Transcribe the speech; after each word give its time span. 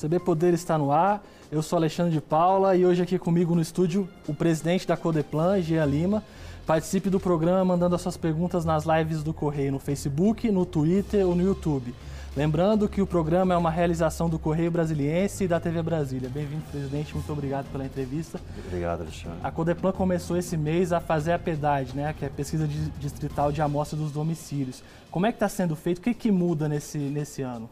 CB 0.00 0.20
Poder 0.20 0.54
está 0.54 0.78
no 0.78 0.92
ar. 0.92 1.20
Eu 1.50 1.60
sou 1.60 1.76
Alexandre 1.76 2.12
de 2.12 2.20
Paula 2.20 2.76
e 2.76 2.86
hoje 2.86 3.02
aqui 3.02 3.18
comigo 3.18 3.52
no 3.56 3.60
estúdio 3.60 4.08
o 4.28 4.34
presidente 4.34 4.86
da 4.86 4.96
Codeplan, 4.96 5.60
Gia 5.60 5.84
Lima. 5.84 6.22
Participe 6.64 7.10
do 7.10 7.18
programa 7.18 7.64
mandando 7.64 7.96
as 7.96 8.02
suas 8.02 8.16
perguntas 8.16 8.64
nas 8.64 8.84
lives 8.84 9.24
do 9.24 9.34
Correio 9.34 9.72
no 9.72 9.80
Facebook, 9.80 10.48
no 10.52 10.64
Twitter 10.64 11.26
ou 11.26 11.34
no 11.34 11.42
YouTube. 11.42 11.92
Lembrando 12.36 12.88
que 12.88 13.02
o 13.02 13.06
programa 13.06 13.54
é 13.54 13.56
uma 13.56 13.72
realização 13.72 14.28
do 14.28 14.38
Correio 14.38 14.70
Brasiliense 14.70 15.42
e 15.42 15.48
da 15.48 15.58
TV 15.58 15.82
Brasília. 15.82 16.28
Bem-vindo, 16.28 16.62
presidente. 16.70 17.12
Muito 17.14 17.32
obrigado 17.32 17.66
pela 17.72 17.84
entrevista. 17.84 18.40
Obrigado, 18.68 19.00
Alexandre. 19.00 19.38
A 19.42 19.50
Codeplan 19.50 19.90
começou 19.90 20.36
esse 20.36 20.56
mês 20.56 20.92
a 20.92 21.00
fazer 21.00 21.32
a 21.32 21.38
PEDAD, 21.40 21.96
né, 21.96 22.14
que 22.16 22.24
é 22.24 22.28
a 22.28 22.30
pesquisa 22.30 22.68
distrital 23.00 23.50
de 23.50 23.60
amostra 23.60 23.98
dos 23.98 24.12
domicílios. 24.12 24.80
Como 25.10 25.26
é 25.26 25.32
que 25.32 25.36
está 25.36 25.48
sendo 25.48 25.74
feito? 25.74 25.98
O 25.98 26.02
que, 26.02 26.14
que 26.14 26.30
muda 26.30 26.68
nesse, 26.68 26.98
nesse 26.98 27.42
ano? 27.42 27.68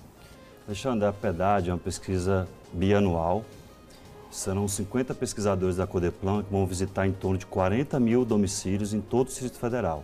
Alexandre, 0.67 1.07
a 1.07 1.13
PEDAD 1.13 1.71
é 1.71 1.73
uma 1.73 1.79
pesquisa 1.79 2.49
bianual. 2.73 3.45
Serão 4.33 4.67
50 4.67 5.15
pesquisadores 5.15 5.77
da 5.77 5.87
Codeplan 5.87 6.43
que 6.43 6.51
vão 6.51 6.67
visitar 6.67 7.07
em 7.07 7.13
torno 7.13 7.39
de 7.39 7.47
40 7.47 8.01
mil 8.01 8.25
domicílios 8.25 8.93
em 8.93 9.01
todo 9.01 9.27
o 9.27 9.29
Distrito 9.29 9.59
Federal, 9.59 10.03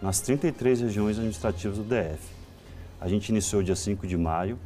nas 0.00 0.20
33 0.20 0.82
regiões 0.82 1.16
administrativas 1.16 1.78
do 1.78 1.82
DF. 1.82 2.22
A 3.00 3.08
gente 3.08 3.30
iniciou 3.30 3.60
dia 3.60 3.74
5 3.74 4.06
de 4.06 4.16
maio 4.16 4.56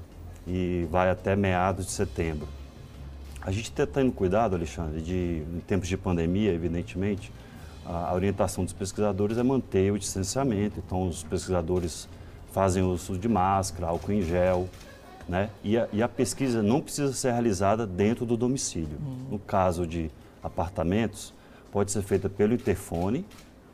e 0.46 0.86
vai 0.90 1.08
até 1.08 1.34
meados 1.34 1.86
de 1.86 1.92
setembro. 1.92 2.46
A 3.40 3.50
gente 3.50 3.70
está 3.70 3.86
tendo 3.86 4.12
cuidado, 4.12 4.54
Alexandre, 4.54 5.00
de, 5.00 5.42
em 5.50 5.60
tempos 5.66 5.88
de 5.88 5.96
pandemia, 5.96 6.52
evidentemente, 6.52 7.32
a, 7.86 8.12
orientação 8.12 8.64
dos 8.64 8.74
pesquisadores 8.74 9.38
é 9.38 9.42
manter 9.42 9.90
o 9.90 9.98
distanciamento. 9.98 10.78
Então, 10.84 11.08
os 11.08 11.22
pesquisadores 11.22 12.06
fazem 12.52 12.82
uso 12.82 13.16
de 13.16 13.28
máscara, 13.28 13.86
álcool 13.86 14.12
em 14.12 14.20
gel, 14.20 14.68
né? 15.28 15.50
E 15.62 15.76
a, 15.76 15.88
e 15.92 16.02
a, 16.02 16.08
pesquisa 16.08 16.62
não 16.62 16.80
precisa 16.80 17.12
ser 17.12 17.32
realizada 17.32 17.86
dentro 17.86 18.24
do 18.24 18.36
domicílio. 18.36 18.98
Uhum. 18.98 19.26
No 19.32 19.38
caso 19.38 19.86
de 19.86 20.10
apartamentos, 20.42 21.34
pode 21.70 21.92
ser 21.92 22.02
feita 22.02 22.28
pelo 22.28 22.54
interfone 22.54 23.24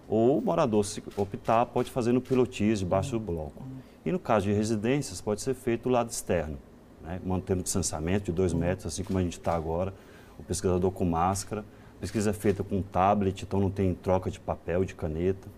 ou 0.08 0.38
o 0.38 0.42
morador, 0.42 0.84
se 0.84 1.02
optar, 1.16 1.64
pode 1.66 1.90
fazer 1.90 2.12
no 2.12 2.20
pilotis, 2.20 2.80
debaixo 2.80 3.12
do 3.12 3.20
bloco. 3.20 3.62
Uhum. 3.62 3.76
E 4.04 4.12
no 4.12 4.18
caso 4.18 4.46
de 4.46 4.52
residências, 4.52 5.20
pode 5.20 5.40
ser 5.40 5.54
feito 5.54 5.84
do 5.84 5.88
lado 5.90 6.10
externo, 6.10 6.58
né? 7.02 7.20
mantendo 7.24 7.60
o 7.60 7.62
distanciamento 7.62 8.26
de 8.26 8.32
dois 8.32 8.52
uhum. 8.52 8.60
metros, 8.60 8.86
assim 8.86 9.04
como 9.04 9.18
a 9.18 9.22
gente 9.22 9.38
está 9.38 9.54
agora, 9.54 9.94
o 10.38 10.42
pesquisador 10.42 10.90
com 10.90 11.04
máscara. 11.04 11.64
A 11.96 12.00
pesquisa 12.00 12.30
é 12.30 12.32
feita 12.32 12.62
com 12.62 12.82
tablet, 12.82 13.42
então 13.42 13.60
não 13.60 13.70
tem 13.70 13.94
troca 13.94 14.30
de 14.30 14.38
papel, 14.40 14.84
de 14.84 14.94
caneta. 14.94 15.48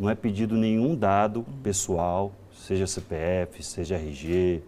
Não 0.00 0.10
é 0.10 0.14
pedido 0.14 0.56
nenhum 0.56 0.96
dado 0.96 1.44
pessoal, 1.62 2.32
seja 2.52 2.86
CPF, 2.86 3.62
seja 3.62 3.96
RG, 3.96 4.62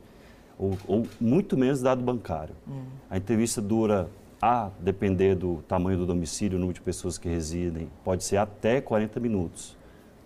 ou, 0.58 0.76
ou 0.86 1.06
muito 1.20 1.56
menos 1.56 1.80
dado 1.80 2.02
bancário. 2.02 2.54
Uhum. 2.66 2.84
A 3.10 3.16
entrevista 3.16 3.60
dura, 3.60 4.08
a 4.40 4.70
depender 4.80 5.34
do 5.34 5.62
tamanho 5.68 5.98
do 5.98 6.06
domicílio, 6.06 6.56
o 6.56 6.60
número 6.60 6.74
de 6.74 6.82
pessoas 6.82 7.18
que 7.18 7.28
residem, 7.28 7.88
pode 8.04 8.24
ser 8.24 8.36
até 8.36 8.80
40 8.80 9.18
minutos, 9.20 9.76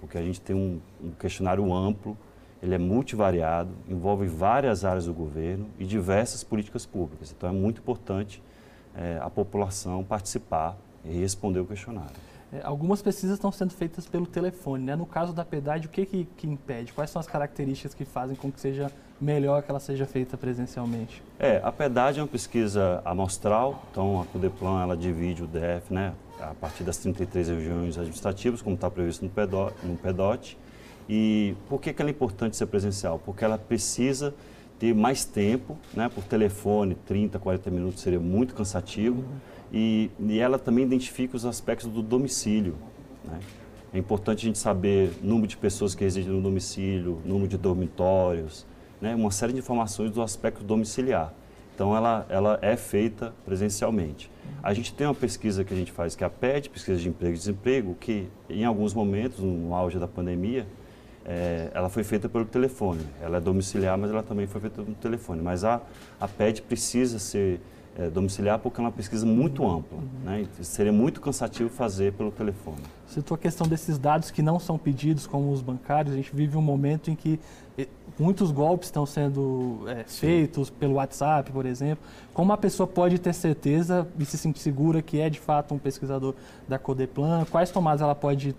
porque 0.00 0.18
a 0.18 0.22
gente 0.22 0.40
tem 0.40 0.54
um, 0.54 0.80
um 1.02 1.10
questionário 1.12 1.72
amplo, 1.72 2.16
ele 2.62 2.74
é 2.74 2.78
multivariado, 2.78 3.70
envolve 3.88 4.26
várias 4.26 4.84
áreas 4.84 5.06
do 5.06 5.14
governo 5.14 5.66
e 5.78 5.84
diversas 5.84 6.42
políticas 6.42 6.84
públicas. 6.84 7.32
Então 7.36 7.48
é 7.48 7.52
muito 7.52 7.80
importante 7.80 8.42
é, 8.96 9.18
a 9.22 9.30
população 9.30 10.02
participar 10.02 10.76
e 11.04 11.10
responder 11.10 11.60
o 11.60 11.64
questionário. 11.64 12.16
É, 12.52 12.60
algumas 12.64 13.02
pesquisas 13.02 13.34
estão 13.34 13.52
sendo 13.52 13.72
feitas 13.74 14.06
pelo 14.06 14.26
telefone. 14.26 14.84
Né? 14.84 14.96
No 14.96 15.04
caso 15.04 15.32
da 15.32 15.44
PEDAD, 15.44 15.86
o 15.86 15.90
que, 15.90 16.06
que, 16.06 16.28
que, 16.36 16.46
impede? 16.46 16.92
Quais 16.92 17.10
são 17.10 17.20
as 17.20 17.26
características 17.26 17.94
que 17.94 18.04
fazem 18.04 18.34
com 18.34 18.50
que 18.50 18.58
seja 18.58 18.90
melhor 19.20 19.62
que 19.62 19.70
ela 19.70 19.80
seja 19.80 20.06
feita 20.06 20.36
presencialmente? 20.36 21.22
É, 21.38 21.60
a 21.62 21.70
PEDAD 21.70 22.20
é 22.20 22.22
uma 22.22 22.28
pesquisa 22.28 23.02
amostral, 23.04 23.82
então 23.90 24.22
a 24.22 24.24
CUDEPLAN 24.26 24.82
ela 24.82 24.96
divide 24.96 25.42
o 25.42 25.46
DF 25.46 25.92
né, 25.92 26.14
a 26.40 26.54
partir 26.54 26.84
das 26.84 26.96
33 26.98 27.48
regiões 27.48 27.98
administrativas, 27.98 28.62
como 28.62 28.74
está 28.74 28.90
previsto 28.90 29.24
no 29.24 29.30
PEDOT. 29.30 29.74
No 29.82 29.96
PEDOT. 29.96 30.56
E 31.08 31.54
por 31.68 31.80
que, 31.80 31.92
que 31.92 32.00
ela 32.00 32.10
é 32.10 32.12
importante 32.12 32.56
ser 32.56 32.66
presencial? 32.66 33.20
Porque 33.24 33.44
ela 33.44 33.58
precisa 33.58 34.34
ter 34.78 34.94
mais 34.94 35.24
tempo, 35.24 35.76
né, 35.92 36.08
por 36.08 36.24
telefone, 36.24 36.94
30, 36.94 37.38
40 37.38 37.70
minutos 37.70 38.00
seria 38.00 38.20
muito 38.20 38.54
cansativo. 38.54 39.20
Uhum 39.20 39.57
e, 39.72 40.10
e 40.18 40.38
ela 40.38 40.58
também 40.58 40.84
identifica 40.84 41.36
os 41.36 41.44
aspectos 41.44 41.90
do 41.90 42.02
domicílio. 42.02 42.76
Né? 43.24 43.38
É 43.92 43.98
importante 43.98 44.44
a 44.44 44.46
gente 44.46 44.58
saber 44.58 45.12
número 45.22 45.46
de 45.46 45.56
pessoas 45.56 45.94
que 45.94 46.04
residem 46.04 46.30
no 46.30 46.42
domicílio, 46.42 47.20
número 47.24 47.48
de 47.48 47.56
dormitórios, 47.56 48.66
né? 49.00 49.14
uma 49.14 49.30
série 49.30 49.52
de 49.52 49.58
informações 49.58 50.10
do 50.10 50.22
aspecto 50.22 50.62
domiciliar. 50.62 51.32
Então, 51.74 51.96
ela, 51.96 52.26
ela 52.28 52.58
é 52.60 52.76
feita 52.76 53.32
presencialmente. 53.44 54.30
A 54.60 54.74
gente 54.74 54.92
tem 54.92 55.06
uma 55.06 55.14
pesquisa 55.14 55.62
que 55.62 55.72
a 55.72 55.76
gente 55.76 55.92
faz, 55.92 56.16
que 56.16 56.24
é 56.24 56.26
a 56.26 56.30
PED, 56.30 56.70
Pesquisa 56.70 56.98
de 56.98 57.08
Emprego 57.08 57.34
e 57.34 57.38
Desemprego, 57.38 57.94
que 57.94 58.28
em 58.50 58.64
alguns 58.64 58.92
momentos, 58.92 59.38
no 59.38 59.72
auge 59.72 59.96
da 59.96 60.08
pandemia, 60.08 60.66
é, 61.24 61.70
ela 61.72 61.88
foi 61.88 62.02
feita 62.02 62.28
pelo 62.28 62.44
telefone. 62.44 63.02
Ela 63.22 63.36
é 63.36 63.40
domiciliar, 63.40 63.96
mas 63.96 64.10
ela 64.10 64.22
também 64.22 64.46
foi 64.46 64.60
feita 64.60 64.82
pelo 64.82 64.96
telefone. 64.96 65.40
Mas 65.40 65.62
a, 65.62 65.80
a 66.20 66.26
PED 66.26 66.62
precisa 66.62 67.18
ser 67.18 67.60
é, 67.98 68.08
domiciliar 68.08 68.60
porque 68.60 68.80
é 68.80 68.84
uma 68.84 68.92
pesquisa 68.92 69.26
muito 69.26 69.66
ampla. 69.66 69.98
Uhum. 69.98 70.08
Né? 70.24 70.46
Seria 70.62 70.92
muito 70.92 71.20
cansativo 71.20 71.68
fazer 71.68 72.12
pelo 72.12 72.30
telefone. 72.30 72.78
Citou 73.08 73.34
a 73.34 73.38
questão 73.38 73.66
desses 73.66 73.98
dados 73.98 74.30
que 74.30 74.40
não 74.40 74.60
são 74.60 74.78
pedidos, 74.78 75.26
como 75.26 75.50
os 75.50 75.60
bancários. 75.60 76.14
A 76.14 76.16
gente 76.16 76.34
vive 76.34 76.56
um 76.56 76.62
momento 76.62 77.10
em 77.10 77.16
que 77.16 77.40
eh, 77.76 77.88
muitos 78.18 78.52
golpes 78.52 78.88
estão 78.88 79.04
sendo 79.04 79.80
é, 79.88 80.04
feitos 80.04 80.70
pelo 80.70 80.94
WhatsApp, 80.94 81.50
por 81.50 81.66
exemplo. 81.66 82.04
Como 82.32 82.52
a 82.52 82.56
pessoa 82.56 82.86
pode 82.86 83.18
ter 83.18 83.34
certeza 83.34 84.06
e 84.16 84.24
se 84.24 84.38
sentir 84.38 84.60
segura 84.60 85.02
que 85.02 85.20
é 85.20 85.28
de 85.28 85.40
fato 85.40 85.74
um 85.74 85.78
pesquisador 85.78 86.34
da 86.68 86.78
Codeplan? 86.78 87.44
Quais 87.50 87.70
tomadas 87.70 88.00
ela 88.00 88.14
pode 88.14 88.54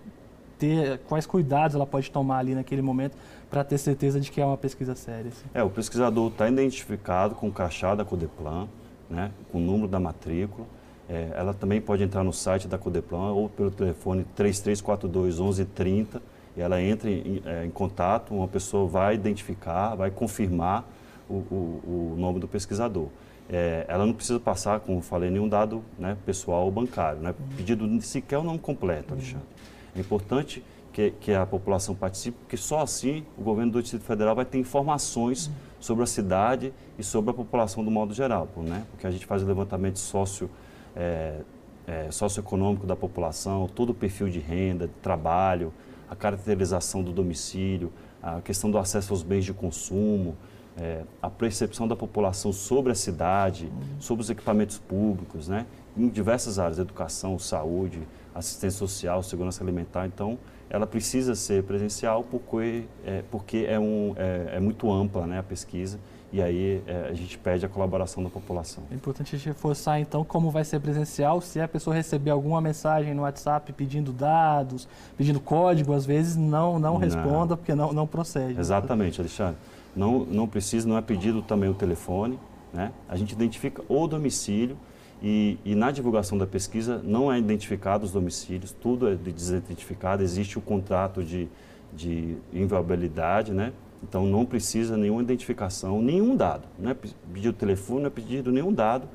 ter, 0.58 1.00
quais 1.08 1.26
cuidados 1.26 1.76
ela 1.76 1.86
pode 1.86 2.12
tomar 2.12 2.40
ali 2.40 2.54
naquele 2.54 2.82
momento 2.82 3.16
para 3.50 3.64
ter 3.64 3.78
certeza 3.78 4.20
de 4.20 4.30
que 4.30 4.42
é 4.42 4.46
uma 4.46 4.58
pesquisa 4.58 4.96
séria? 4.96 5.30
Assim? 5.30 5.46
É, 5.54 5.64
o 5.64 5.70
pesquisador 5.70 6.30
está 6.30 6.50
identificado 6.50 7.36
com 7.36 7.48
o 7.48 7.52
crachá 7.52 7.96
da 7.96 8.04
Codeplan 8.04 8.68
né, 9.10 9.32
com 9.52 9.58
o 9.58 9.62
número 9.62 9.88
da 9.88 10.00
matrícula. 10.00 10.68
É, 11.10 11.32
ela 11.34 11.54
também 11.54 11.82
pode 11.82 12.04
entrar 12.04 12.24
no 12.24 12.32
site 12.32 12.68
da 12.68 12.78
Codeplan 12.78 13.32
ou 13.32 13.50
pelo 13.50 13.72
telefone 13.72 14.26
3342 14.36 15.40
1130 15.40 16.22
e 16.56 16.62
ela 16.62 16.82
entra 16.82 17.10
em, 17.10 17.42
é, 17.46 17.66
em 17.66 17.72
contato, 17.72 18.34
uma 18.34 18.48
pessoa 18.48 18.88
vai 18.88 19.16
identificar, 19.16 19.96
vai 19.96 20.12
confirmar 20.12 20.88
o, 21.30 21.34
o, 21.34 22.14
o 22.14 22.16
nome 22.18 22.40
do 22.40 22.48
pesquisador. 22.48 23.08
É, 23.50 23.86
ela 23.88 24.06
não 24.06 24.14
precisa 24.14 24.40
passar, 24.40 24.80
como 24.80 25.02
falei, 25.02 25.32
nenhum 25.32 25.50
dado 25.50 25.84
né, 25.98 26.16
pessoal 26.26 26.66
ou 26.66 26.72
bancário. 26.72 27.20
Né? 27.22 27.34
Pedido 27.58 28.02
sequer 28.02 28.38
o 28.38 28.44
nome 28.44 28.60
completo, 28.60 29.14
Alexandre. 29.14 29.48
É 29.96 30.00
importante 30.00 30.64
que, 30.92 31.12
que, 31.12 31.34
a 31.34 31.46
população 31.46 31.96
participe, 31.96 32.38
porque 32.40 32.58
só 32.58 32.82
assim 32.82 33.26
o 33.38 33.42
governo 33.42 33.72
do 33.72 33.82
Distrito 33.82 34.04
Federal 34.04 34.36
vai 34.36 34.46
ter 34.46 34.58
informações 34.58 35.50
sobre 35.80 36.04
a 36.04 36.08
cidade 36.08 36.74
e 36.98 37.04
sobre 37.04 37.32
a 37.32 37.34
população 37.34 37.84
do 37.84 37.92
modo 37.92 38.14
geral, 38.14 38.48
né? 38.58 38.86
porque 38.92 39.08
a 39.08 39.12
gente 39.12 39.26
faz 39.26 39.44
o 39.44 39.46
levantamento 39.46 40.00
socio, 40.00 40.50
é, 40.96 41.40
é, 41.88 42.12
socioeconômico 42.12 42.86
da 42.86 42.96
população, 42.96 43.68
todo 43.68 43.92
o 43.92 43.94
perfil 43.94 44.30
de 44.30 44.40
renda, 44.40 44.88
de 44.88 44.94
trabalho, 45.02 45.72
a 46.10 46.16
caracterização 46.16 47.04
do 47.04 47.12
domicílio, 47.12 47.92
a 48.22 48.42
questão 48.42 48.70
do 48.70 48.78
acesso 48.78 49.14
aos 49.14 49.24
bens 49.24 49.46
de 49.46 49.54
consumo, 49.54 50.36
é, 50.78 51.04
a 51.22 51.30
percepção 51.30 51.88
da 51.88 51.96
população 51.96 52.52
sobre 52.52 52.92
a 52.92 52.96
cidade, 52.96 53.72
sobre 54.00 54.22
os 54.22 54.30
equipamentos 54.30 54.78
públicos, 54.78 55.48
né? 55.48 55.66
em 55.98 56.08
diversas 56.08 56.60
áreas, 56.60 56.80
educação, 56.80 57.38
saúde, 57.38 58.02
assistência 58.34 58.80
social, 58.80 59.22
segurança 59.24 59.64
alimentar. 59.64 60.06
Então, 60.06 60.38
ela 60.70 60.86
precisa 60.86 61.36
ser 61.36 61.64
presencial 61.64 62.24
porque 62.24 62.84
é, 63.06 63.24
porque 63.32 63.66
é, 63.68 63.80
um, 63.80 64.14
é, 64.16 64.58
é 64.58 64.60
muito 64.60 64.92
ampla 64.92 65.26
né, 65.26 65.40
a 65.40 65.44
pesquisa 65.44 66.00
e 66.32 66.42
aí 66.42 66.82
é, 66.86 67.08
a 67.10 67.14
gente 67.14 67.38
pede 67.40 67.66
a 67.66 67.70
colaboração 67.70 68.24
da 68.24 68.30
população. 68.30 68.84
É 68.92 68.96
importante 68.96 69.36
a 69.36 69.38
gente 69.38 69.48
reforçar 69.48 70.00
então 70.00 70.24
como 70.24 70.52
vai 70.52 70.64
ser 70.64 70.80
presencial, 70.80 71.42
se 71.42 71.60
a 71.60 71.68
pessoa 71.68 71.96
receber 71.96 72.30
alguma 72.30 72.62
mensagem 72.62 73.16
no 73.16 73.24
WhatsApp 73.24 73.74
pedindo 73.74 74.12
dados, 74.14 74.88
pedindo 75.18 75.40
código, 75.40 75.92
às 75.94 76.06
vezes 76.06 76.36
não, 76.36 76.74
não, 76.74 76.80
não. 76.80 76.98
responda 76.98 77.58
porque 77.58 77.74
não, 77.74 77.92
não 77.92 78.06
procede. 78.06 78.60
Exatamente, 78.60 79.20
Alexandre. 79.20 79.58
Não, 79.96 80.20
não 80.20 80.48
precisa, 80.48 80.88
não 80.88 80.98
é 80.98 81.02
pedido 81.02 81.42
também 81.42 81.68
o 81.68 81.74
telefone, 81.74 82.40
né? 82.72 82.92
A 83.08 83.16
gente 83.16 83.32
identifica 83.32 83.82
o 83.90 84.08
domicílio 84.08 84.78
e, 85.22 85.58
e, 85.66 85.76
na 85.76 85.92
divulgação 85.92 86.38
da 86.38 86.48
pesquisa 86.48 87.02
não 87.04 87.32
é 87.32 87.38
identificado 87.38 88.06
os 88.06 88.12
domicílios, 88.12 88.72
tudo 88.72 89.08
é 89.08 89.16
desidentificado, 89.16 90.24
existe 90.24 90.58
o 90.58 90.62
contrato 90.62 91.24
de, 91.24 91.50
de 91.94 92.38
inviolabilidade, 92.54 93.52
né? 93.52 93.74
Então 94.02 94.26
não 94.26 94.46
precisa 94.46 94.96
nenhuma 94.96 95.22
identificação, 95.22 96.02
nenhum 96.02 96.36
dado. 96.36 96.64
Não 96.78 96.92
é 96.92 96.94
pedido 96.94 97.54
telefone, 97.54 98.02
não 98.02 98.08
é 98.08 98.10
pedido 98.10 98.52
nenhum 98.52 98.72
dado 98.72 99.10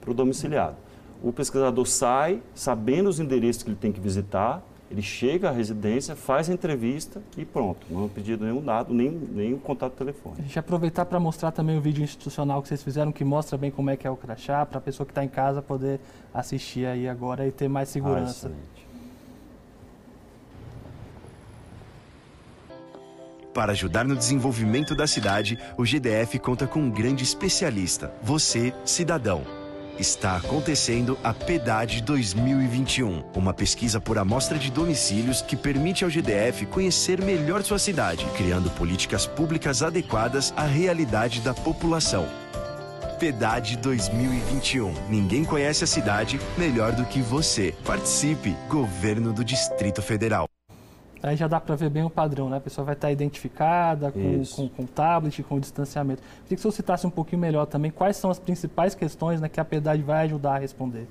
para 0.00 0.10
o 0.10 0.14
domiciliado. 0.14 0.76
O 1.22 1.30
pesquisador 1.30 1.86
sai 1.86 2.42
sabendo 2.54 3.10
os 3.10 3.20
endereços 3.20 3.62
que 3.62 3.68
ele 3.68 3.76
tem 3.76 3.92
que 3.92 4.00
visitar 4.00 4.64
Ele 4.90 5.02
chega 5.02 5.50
à 5.50 5.52
residência, 5.52 6.16
faz 6.16 6.50
a 6.50 6.52
entrevista 6.52 7.22
e 7.36 7.44
pronto. 7.44 7.86
Não 7.88 8.06
é 8.06 8.08
pedido 8.08 8.44
nenhum 8.44 8.60
dado, 8.60 8.92
nem, 8.92 9.08
nem 9.08 9.54
o 9.54 9.58
contato 9.58 9.92
telefônico. 9.92 10.42
A 10.42 10.44
gente 10.44 10.58
aproveitar 10.58 11.04
para 11.04 11.20
mostrar 11.20 11.52
também 11.52 11.78
o 11.78 11.80
vídeo 11.80 12.02
institucional 12.02 12.60
que 12.60 12.66
vocês 12.66 12.82
fizeram, 12.82 13.12
que 13.12 13.24
mostra 13.24 13.56
bem 13.56 13.70
como 13.70 13.88
é 13.88 13.96
que 13.96 14.04
é 14.04 14.10
o 14.10 14.16
crachá, 14.16 14.66
para 14.66 14.78
a 14.78 14.80
pessoa 14.80 15.06
que 15.06 15.12
está 15.12 15.22
em 15.22 15.28
casa 15.28 15.62
poder 15.62 16.00
assistir 16.34 16.86
aí 16.86 17.08
agora 17.08 17.46
e 17.46 17.52
ter 17.52 17.68
mais 17.68 17.88
ah, 17.88 17.92
segurança. 17.92 18.50
Ah, 18.52 18.80
Para 23.54 23.72
ajudar 23.72 24.04
no 24.04 24.16
desenvolvimento 24.16 24.94
da 24.94 25.06
cidade, 25.06 25.56
o 25.76 25.84
GDF 25.84 26.38
conta 26.40 26.66
com 26.66 26.80
um 26.80 26.90
grande 26.90 27.22
especialista, 27.22 28.12
você, 28.22 28.72
cidadão. 28.84 29.59
Está 30.00 30.36
acontecendo 30.36 31.18
a 31.22 31.34
PEDAD 31.34 32.00
2021, 32.00 33.22
uma 33.36 33.52
pesquisa 33.52 34.00
por 34.00 34.16
amostra 34.16 34.58
de 34.58 34.70
domicílios 34.70 35.42
que 35.42 35.54
permite 35.54 36.04
ao 36.04 36.08
GDF 36.08 36.64
conhecer 36.64 37.20
melhor 37.22 37.62
sua 37.62 37.78
cidade, 37.78 38.24
criando 38.34 38.70
políticas 38.70 39.26
públicas 39.26 39.82
adequadas 39.82 40.54
à 40.56 40.64
realidade 40.64 41.42
da 41.42 41.52
população. 41.52 42.26
PEDAD 43.18 43.76
2021. 43.76 44.94
Ninguém 45.10 45.44
conhece 45.44 45.84
a 45.84 45.86
cidade 45.86 46.40
melhor 46.56 46.92
do 46.92 47.04
que 47.04 47.20
você. 47.20 47.74
Participe! 47.84 48.56
Governo 48.70 49.34
do 49.34 49.44
Distrito 49.44 50.00
Federal. 50.00 50.48
Aí 51.22 51.36
já 51.36 51.46
dá 51.46 51.60
para 51.60 51.74
ver 51.76 51.90
bem 51.90 52.02
o 52.02 52.08
padrão, 52.08 52.48
né? 52.48 52.56
A 52.56 52.60
pessoa 52.60 52.84
vai 52.84 52.94
estar 52.94 53.12
identificada 53.12 54.10
com, 54.10 54.42
com, 54.44 54.68
com, 54.68 54.86
tablet, 54.86 55.42
com 55.42 55.60
distanciamento. 55.60 56.22
Queria 56.44 56.48
que 56.48 56.54
o 56.54 56.58
senhor 56.58 56.72
citasse 56.72 57.06
um 57.06 57.10
pouquinho 57.10 57.40
melhor 57.40 57.66
também 57.66 57.90
quais 57.90 58.16
são 58.16 58.30
as 58.30 58.38
principais 58.38 58.94
questões 58.94 59.40
né, 59.40 59.48
que 59.48 59.60
a 59.60 59.64
PEDAD 59.64 60.02
vai 60.02 60.24
ajudar 60.24 60.54
a 60.54 60.58
responder. 60.58 61.06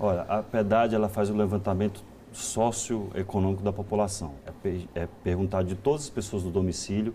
Olha, 0.00 0.22
a 0.22 0.42
PEDAD 0.42 0.96
ela 0.96 1.08
faz 1.08 1.30
o 1.30 1.36
levantamento 1.36 2.02
socioeconômico 2.32 3.62
da 3.62 3.72
população. 3.72 4.32
É, 4.64 5.02
é 5.02 5.08
perguntar 5.22 5.62
de 5.62 5.76
todas 5.76 6.02
as 6.02 6.10
pessoas 6.10 6.42
do 6.42 6.50
domicílio, 6.50 7.14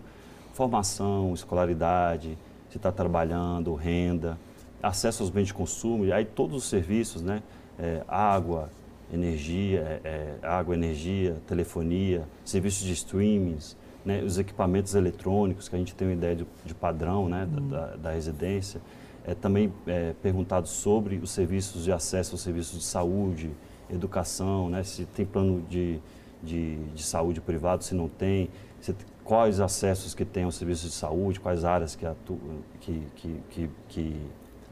formação, 0.54 1.34
escolaridade, 1.34 2.38
se 2.70 2.78
está 2.78 2.90
trabalhando, 2.90 3.74
renda, 3.74 4.38
acesso 4.82 5.22
aos 5.22 5.30
bens 5.30 5.48
de 5.48 5.54
consumo, 5.54 6.06
e 6.06 6.12
aí 6.12 6.24
todos 6.24 6.56
os 6.56 6.64
serviços, 6.64 7.20
né? 7.20 7.42
É, 7.78 8.02
água, 8.08 8.70
energia, 9.12 10.00
é, 10.04 10.36
é, 10.42 10.46
água, 10.46 10.74
energia, 10.74 11.36
telefonia, 11.46 12.26
serviços 12.44 12.84
de 12.84 12.92
streamings, 12.92 13.76
né, 14.04 14.22
os 14.22 14.38
equipamentos 14.38 14.94
eletrônicos, 14.94 15.68
que 15.68 15.76
a 15.76 15.78
gente 15.78 15.94
tem 15.94 16.08
uma 16.08 16.14
ideia 16.14 16.36
de, 16.36 16.46
de 16.64 16.74
padrão 16.74 17.28
né, 17.28 17.48
uhum. 17.50 17.68
da, 17.68 17.96
da, 17.96 18.10
residência. 18.12 18.80
É, 19.24 19.34
também 19.34 19.72
é, 19.86 20.14
perguntado 20.22 20.66
sobre 20.66 21.16
os 21.16 21.30
serviços 21.30 21.84
de 21.84 21.92
acesso 21.92 22.34
aos 22.34 22.40
serviços 22.40 22.78
de 22.78 22.84
saúde, 22.84 23.50
educação, 23.90 24.70
né, 24.70 24.82
se 24.82 25.04
tem 25.04 25.26
plano 25.26 25.62
de, 25.68 26.00
de, 26.42 26.76
de 26.94 27.02
saúde 27.02 27.40
privado, 27.40 27.84
se 27.84 27.94
não 27.94 28.08
tem, 28.08 28.48
se, 28.80 28.94
quais 29.24 29.60
acessos 29.60 30.14
que 30.14 30.24
tem 30.24 30.44
aos 30.44 30.54
serviços 30.54 30.90
de 30.90 30.96
saúde, 30.96 31.40
quais 31.40 31.64
áreas 31.64 31.94
que, 31.94 32.06
atu, 32.06 32.38
que, 32.80 33.02
que, 33.16 33.40
que, 33.50 33.70
que 33.88 34.16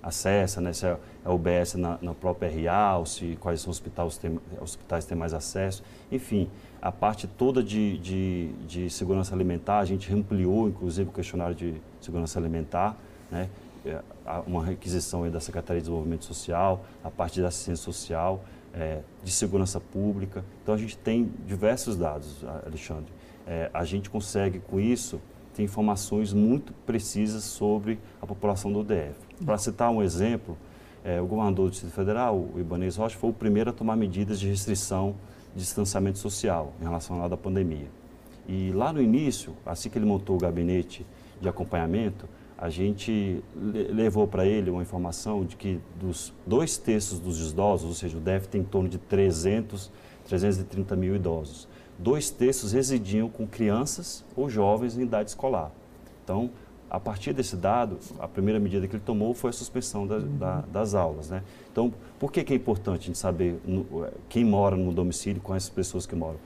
acessa, 0.07 0.61
né, 0.61 0.73
se 0.73 0.87
é, 0.87 0.97
é 1.25 1.29
UBS 1.29 1.75
na, 1.75 1.99
na 2.01 2.15
própria 2.15 2.49
RA, 2.49 3.05
se 3.05 3.37
quais 3.41 3.67
hospitais 3.67 4.17
tem, 4.17 4.39
hospitais 4.61 5.05
têm 5.05 5.19
mais 5.19 5.35
acesso. 5.35 5.83
Enfim, 6.13 6.49
a 6.81 6.93
parte 6.93 7.27
toda 7.27 7.61
de, 7.61 7.99
de, 7.99 8.53
de, 8.69 8.89
segurança 8.89 9.35
alimentar, 9.35 9.81
a 9.81 9.85
gente 9.85 10.13
ampliou, 10.15 10.69
inclusive, 10.69 11.11
o 11.11 11.13
questionário 11.13 11.57
de 11.57 11.75
segurança 12.01 12.39
alimentar, 12.39 12.97
né, 13.31 13.49
é, 13.85 14.01
uma 14.47 14.65
requisição 14.65 15.29
da 15.29 15.41
Secretaria 15.41 15.81
de 15.81 15.87
Desenvolvimento 15.87 16.25
Social, 16.25 16.85
a 17.03 17.11
parte 17.11 17.41
da 17.41 17.49
assistência 17.49 17.85
social, 17.85 18.45
é, 18.73 19.01
de 19.25 19.33
segurança 19.33 19.81
pública. 19.81 20.45
Então, 20.63 20.73
a 20.73 20.79
gente 20.79 20.97
tem 20.97 21.33
diversos 21.47 21.97
dados, 21.97 22.45
Alexandre. 22.65 23.13
É, 23.45 23.71
a 23.75 23.85
gente 23.85 24.09
consegue, 24.09 24.61
com 24.61 24.79
isso, 24.79 25.21
ter 25.57 25.63
informações 25.63 26.35
muito 26.35 26.73
precisas 26.85 27.45
sobre 27.45 27.99
a 28.21 28.27
população 28.27 28.71
do 28.71 28.85
DF. 28.85 29.15
Para 29.45 29.57
citar 29.57 29.91
um 29.91 30.03
exemplo, 30.03 30.57
é, 31.03 31.21
o 31.21 31.27
governador 31.27 31.67
do 31.67 31.71
Distrito 31.71 31.95
Federal, 31.95 32.37
o 32.37 32.61
Ibanez 32.61 32.97
Rocha, 32.97 33.17
foi 33.17 33.31
o 33.31 33.33
primeiro 33.33 33.71
a 33.71 33.73
tomar 33.73 33.97
medidas 33.97 34.39
de 34.39 34.49
restrição 34.49 35.17
de 35.55 35.63
distanciamento 35.63 36.19
social 36.19 36.75
em 36.81 36.85
relação 36.85 37.25
à 37.25 37.37
pandemia. 37.37 37.89
E 38.47 38.71
lá 38.73 38.93
no 38.93 39.01
início, 39.01 39.55
assim 39.65 39.89
que 39.89 39.99
ele 39.99 40.05
montou 40.05 40.37
o 40.37 40.39
gabinete 40.39 41.07
de 41.41 41.49
acompanhamento, 41.49 42.29
a 42.59 42.69
gente 42.69 43.43
levou 43.55 44.27
para 44.27 44.47
ele 44.47 44.71
uma 44.71 44.83
informação 44.83 45.45
de 45.45 45.57
que 45.57 45.79
dos 46.01 46.33
dois 46.47 46.77
terços 46.77 47.19
dos 47.19 47.51
idosos, 47.51 47.89
ou 47.89 47.95
seja, 47.95 48.17
o 48.17 48.21
DF 48.21 48.49
tem 48.49 48.61
em 48.61 48.65
torno 48.65 48.89
de 48.89 48.99
300, 48.99 49.91
330 50.27 50.97
mil 50.97 51.15
idosos, 51.15 51.69
dois 51.99 52.31
terços 52.31 52.73
residiam 52.73 53.29
com 53.29 53.47
crianças 53.47 54.25
ou 54.37 54.49
jovens 54.49 54.97
em 54.97 55.03
idade 55.03 55.31
escolar. 55.31 55.71
Então, 56.23 56.51
a 56.89 57.01
partir 57.01 57.33
desse 57.33 57.57
dado, 57.57 57.99
a 58.19 58.29
primeira 58.29 58.61
medida 58.61 58.87
que 58.87 58.95
ele 58.95 59.03
tomou 59.05 59.35
foi 59.35 59.51
a 59.51 59.53
suspensão 59.53 60.07
da, 60.07 60.17
uhum. 60.17 60.39
da, 60.39 60.61
das 60.73 60.95
aulas. 60.95 61.31
Né? 61.31 61.43
Então, 61.71 61.93
por 62.19 62.31
que, 62.31 62.45
que 62.45 62.53
é 62.53 62.57
importante 62.57 63.03
a 63.03 63.07
gente 63.07 63.19
saber 63.19 63.61
no, 63.65 64.05
é, 64.05 64.13
quem 64.29 64.45
mora 64.45 64.77
no 64.77 64.93
domicílio 64.93 65.41
com 65.43 65.55
essas 65.55 65.69
pessoas 65.69 66.07
que 66.07 66.15
moram? 66.15 66.39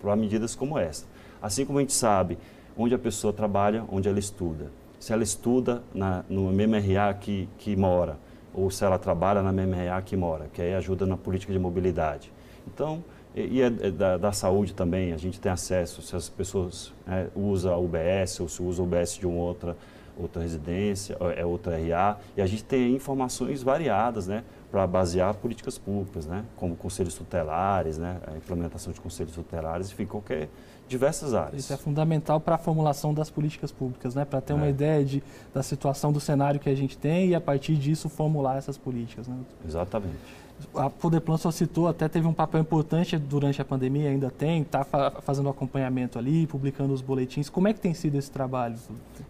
Para 0.00 0.14
medidas 0.14 0.54
como 0.54 0.78
essa. 0.78 1.06
Assim 1.40 1.64
como 1.64 1.78
a 1.78 1.80
gente 1.80 1.94
sabe 1.94 2.36
onde 2.76 2.94
a 2.94 2.98
pessoa 2.98 3.32
trabalha, 3.32 3.84
onde 3.90 4.08
ela 4.08 4.18
estuda. 4.18 4.70
Se 4.98 5.12
ela 5.14 5.22
estuda 5.22 5.82
na, 5.94 6.24
no 6.28 6.52
MMRA 6.52 7.14
que, 7.14 7.48
que 7.56 7.74
mora, 7.74 8.18
ou 8.52 8.70
se 8.70 8.84
ela 8.84 8.98
trabalha 8.98 9.42
na 9.42 9.50
MMRA 9.50 10.02
que 10.02 10.16
mora, 10.16 10.48
que 10.52 10.60
aí 10.60 10.74
ajuda 10.74 11.06
na 11.06 11.16
política 11.16 11.52
de 11.52 11.58
mobilidade. 11.58 12.30
Então, 12.66 13.02
e, 13.34 13.62
é, 13.62 13.66
é 13.66 13.90
da, 13.90 14.16
da, 14.16 14.32
saúde 14.32 14.74
também, 14.74 15.12
a 15.12 15.16
gente 15.16 15.40
tem 15.40 15.52
acesso, 15.52 16.02
se 16.02 16.16
as 16.16 16.28
pessoas 16.28 16.92
né, 17.06 17.28
usam 17.34 17.72
a 17.72 17.78
UBS 17.78 18.40
ou 18.40 18.48
se 18.48 18.62
usa 18.62 18.82
a 18.82 18.84
UBS 18.84 19.16
de 19.18 19.26
uma 19.26 19.40
outra, 19.40 19.76
outra 20.18 20.42
residência, 20.42 21.16
é 21.36 21.46
outra 21.46 21.76
RA, 21.76 22.18
e 22.36 22.42
a 22.42 22.46
gente 22.46 22.64
tem 22.64 22.94
informações 22.94 23.62
variadas, 23.62 24.26
né, 24.26 24.42
para 24.70 24.86
basear 24.86 25.34
políticas 25.34 25.78
públicas, 25.78 26.26
né, 26.26 26.44
como 26.56 26.74
conselhos 26.74 27.14
tutelares, 27.14 27.98
né, 27.98 28.20
a 28.26 28.36
implementação 28.36 28.92
de 28.92 29.00
conselhos 29.00 29.34
tutelares, 29.34 29.92
enfim, 29.92 30.06
qualquer 30.06 30.48
diversas 30.88 31.32
áreas. 31.32 31.64
Isso 31.64 31.72
é 31.72 31.76
fundamental 31.76 32.40
para 32.40 32.56
a 32.56 32.58
formulação 32.58 33.14
das 33.14 33.30
políticas 33.30 33.70
públicas, 33.70 34.16
né, 34.16 34.24
para 34.24 34.40
ter 34.40 34.54
é. 34.54 34.56
uma 34.56 34.68
ideia 34.68 35.04
de, 35.04 35.22
da 35.54 35.62
situação 35.62 36.12
do 36.12 36.18
cenário 36.18 36.58
que 36.58 36.68
a 36.68 36.74
gente 36.74 36.98
tem 36.98 37.28
e 37.28 37.34
a 37.34 37.40
partir 37.40 37.76
disso 37.76 38.08
formular 38.08 38.56
essas 38.56 38.76
políticas, 38.76 39.28
né? 39.28 39.36
Exatamente 39.64 40.40
a 40.74 40.88
Poderplan 40.88 41.36
só 41.36 41.50
citou, 41.50 41.88
até 41.88 42.08
teve 42.08 42.26
um 42.26 42.32
papel 42.32 42.60
importante 42.60 43.16
durante 43.18 43.60
a 43.60 43.64
pandemia, 43.64 44.10
ainda 44.10 44.30
tem, 44.30 44.62
está 44.62 44.84
fa 44.84 45.10
fazendo 45.22 45.48
acompanhamento 45.48 46.18
ali, 46.18 46.46
publicando 46.46 46.92
os 46.92 47.00
boletins. 47.00 47.48
Como 47.48 47.68
é 47.68 47.72
que 47.72 47.80
tem 47.80 47.94
sido 47.94 48.16
esse 48.16 48.30
trabalho? 48.30 48.76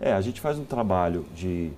É, 0.01 0.13
a 0.13 0.21
gente 0.21 0.41
faz 0.41 0.59
um 0.59 0.65
trabalho 0.65 1.27
de, 1.35 1.73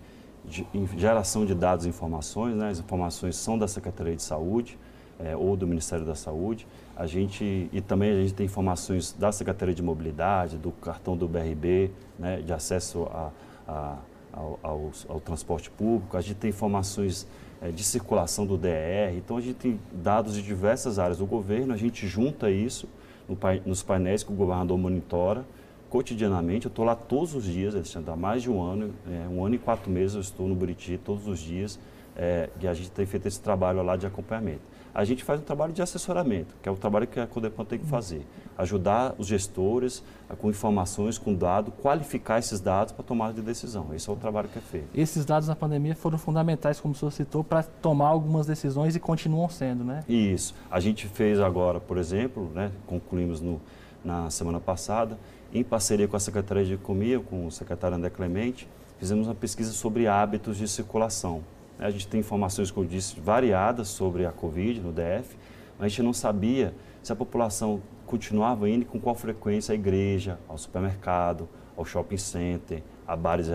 de 0.45 0.67
geração 0.97 1.47
de 1.47 1.55
dados 1.55 1.87
e 1.87 1.88
informações, 1.88 2.57
né? 2.57 2.71
as 2.71 2.79
informações 2.79 3.37
são 3.37 3.59
da 3.59 3.69
Secretaria 3.69 4.17
de 4.17 4.23
Saúde 4.23 4.79
é, 5.19 5.37
ou 5.37 5.57
do 5.57 5.67
Ministério 5.67 6.05
da 6.05 6.15
Saúde. 6.15 6.67
A 6.97 7.07
gente, 7.07 7.69
e 7.73 7.81
também 7.81 8.11
a 8.11 8.21
gente 8.23 8.35
tem 8.35 8.47
informações 8.47 9.12
da 9.12 9.33
Secretaria 9.33 9.75
de 9.75 9.83
Mobilidade, 9.83 10.57
do 10.59 10.71
cartão 10.71 11.17
do 11.17 11.26
BRB, 11.29 11.91
né? 12.19 12.41
de 12.41 12.53
acesso 12.53 13.09
a, 13.11 13.31
a, 13.67 13.97
ao, 14.33 14.59
ao, 14.62 14.91
ao 15.09 15.21
transporte 15.21 15.71
público. 15.71 16.17
A 16.17 16.21
gente 16.21 16.37
tem 16.37 16.50
informações 16.50 17.26
de 17.71 17.85
circulação 17.85 18.47
do 18.47 18.57
DR. 18.57 19.14
Então, 19.16 19.37
a 19.37 19.40
gente 19.40 19.54
tem 19.54 19.81
dados 19.92 20.35
de 20.35 20.42
diversas 20.42 20.99
áreas 20.99 21.19
do 21.19 21.26
governo, 21.26 21.73
a 21.73 21.76
gente 21.76 22.07
junta 22.07 22.50
isso 22.50 22.88
no, 23.28 23.37
nos 23.64 23.83
painéis 23.83 24.23
que 24.23 24.33
o 24.33 24.35
governador 24.35 24.76
monitora 24.78 25.45
cotidianamente. 25.88 26.66
Eu 26.66 26.71
estou 26.71 26.85
lá 26.85 26.95
todos 26.95 27.35
os 27.35 27.45
dias, 27.45 27.75
Alexandre, 27.75 28.11
há 28.11 28.16
mais 28.16 28.42
de 28.42 28.50
um 28.50 28.62
ano, 28.62 28.95
é, 29.07 29.28
um 29.28 29.45
ano 29.45 29.54
e 29.54 29.59
quatro 29.59 29.90
meses 29.90 30.14
eu 30.14 30.21
estou 30.21 30.49
no 30.49 30.54
Buriti 30.54 30.99
todos 30.99 31.28
os 31.28 31.38
dias 31.38 31.78
é, 32.16 32.49
e 32.61 32.66
a 32.66 32.75
gente 32.75 32.90
tem 32.90 33.04
feito 33.07 33.28
esse 33.28 33.40
trabalho 33.40 33.83
lá 33.83 33.97
de 33.97 34.07
acompanhamento 34.07 34.72
a 34.95 35.05
gente 35.05 35.25
faz 35.25 35.41
um 35.41 35.43
trabalho 35.43 35.73
de 35.73 35.81
assessoramento, 35.81 36.55
que 36.63 36.69
é 36.69 36.73
o 36.73 36.77
trabalho 36.77 37.07
que 37.07 37.19
a 37.19 37.27
Codepan 37.27 37.65
tem 37.65 37.79
que 37.79 37.87
fazer. 37.87 38.27
Ajudar 38.59 39.15
os 39.19 39.27
gestores 39.27 40.03
a, 40.29 40.37
com 40.37 40.51
informações, 40.51 41.17
com 41.17 41.35
dados, 41.35 41.73
qualificar 41.81 42.39
esses 42.39 42.61
dados 42.61 42.93
para 42.93 43.03
tomada 43.03 43.33
de 43.33 43.41
decisão. 43.41 43.95
Esse 43.95 44.09
é 44.09 44.13
o 44.13 44.17
trabalho 44.17 44.49
que 44.49 44.59
é 44.59 44.63
feito. 44.63 44.89
Esses 44.95 45.25
dados 45.25 45.49
na 45.49 45.57
pandemia 45.57 45.95
foram 45.95 46.19
fundamentais, 46.19 46.79
como 46.79 46.93
o 46.93 46.97
senhor 46.97 47.11
citou, 47.11 47.43
para 47.43 47.63
tomar 47.63 48.09
algumas 48.09 48.47
decisões 48.47 48.95
e 48.95 49.01
continuam 49.01 49.49
sendo, 49.49 49.83
né? 49.83 50.05
Isso. 50.09 50.55
A 50.71 50.79
gente 50.79 51.07
fez 51.07 51.41
agora, 51.41 51.81
por 51.81 51.97
exemplo, 51.97 52.51
né, 52.55 52.71
concluímos 52.87 53.41
no, 53.41 53.61
na 54.05 54.29
semana 54.29 54.61
passada, 54.61 55.19
em 55.55 55.65
parceria 55.65 56.07
com 56.07 56.17
a 56.17 56.21
Secretaria 56.21 56.65
de 56.65 56.75
Economia, 56.75 57.21
com 57.21 57.47
o 57.47 57.51
secretário 57.51 57.97
André 57.97 58.11
Clemente, 58.11 58.69
fizemos 58.99 59.27
uma 59.27 59.35
pesquisa 59.35 59.73
sobre 59.73 60.07
hábitos 60.07 60.57
de 60.57 60.69
circulação. 60.69 61.43
A 61.79 61.91
gente 61.91 62.07
tem 62.07 62.21
informações, 62.21 62.71
como 62.71 62.87
eu 62.87 62.91
disse, 62.91 63.19
variadas 63.21 63.88
sobre 63.88 64.25
a 64.25 64.33
Covid 64.33 64.81
no 64.81 64.93
DF, 64.93 65.37
mas 65.79 65.87
a 65.87 65.88
gente 65.88 66.02
não 66.02 66.12
sabia 66.12 66.75
se 67.02 67.12
a 67.12 67.17
população 67.17 67.83
continuava 68.07 68.69
indo 68.69 68.85
com 68.85 69.00
qual 69.00 69.14
frequência 69.14 69.73
à 69.73 69.75
igreja, 69.75 70.38
ao 70.49 70.57
supermercado, 70.57 71.49
ao 71.76 71.85
shopping 71.85 72.19
center, 72.19 72.83
a 73.07 73.17
bares 73.17 73.49
e 73.49 73.55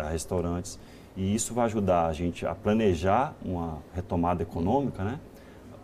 a 0.00 0.08
restaurantes. 0.08 0.78
E 1.16 1.34
isso 1.34 1.52
vai 1.54 1.66
ajudar 1.66 2.06
a 2.06 2.12
gente 2.12 2.46
a 2.46 2.54
planejar 2.54 3.34
uma 3.44 3.78
retomada 3.94 4.42
econômica, 4.42 5.04
né? 5.04 5.20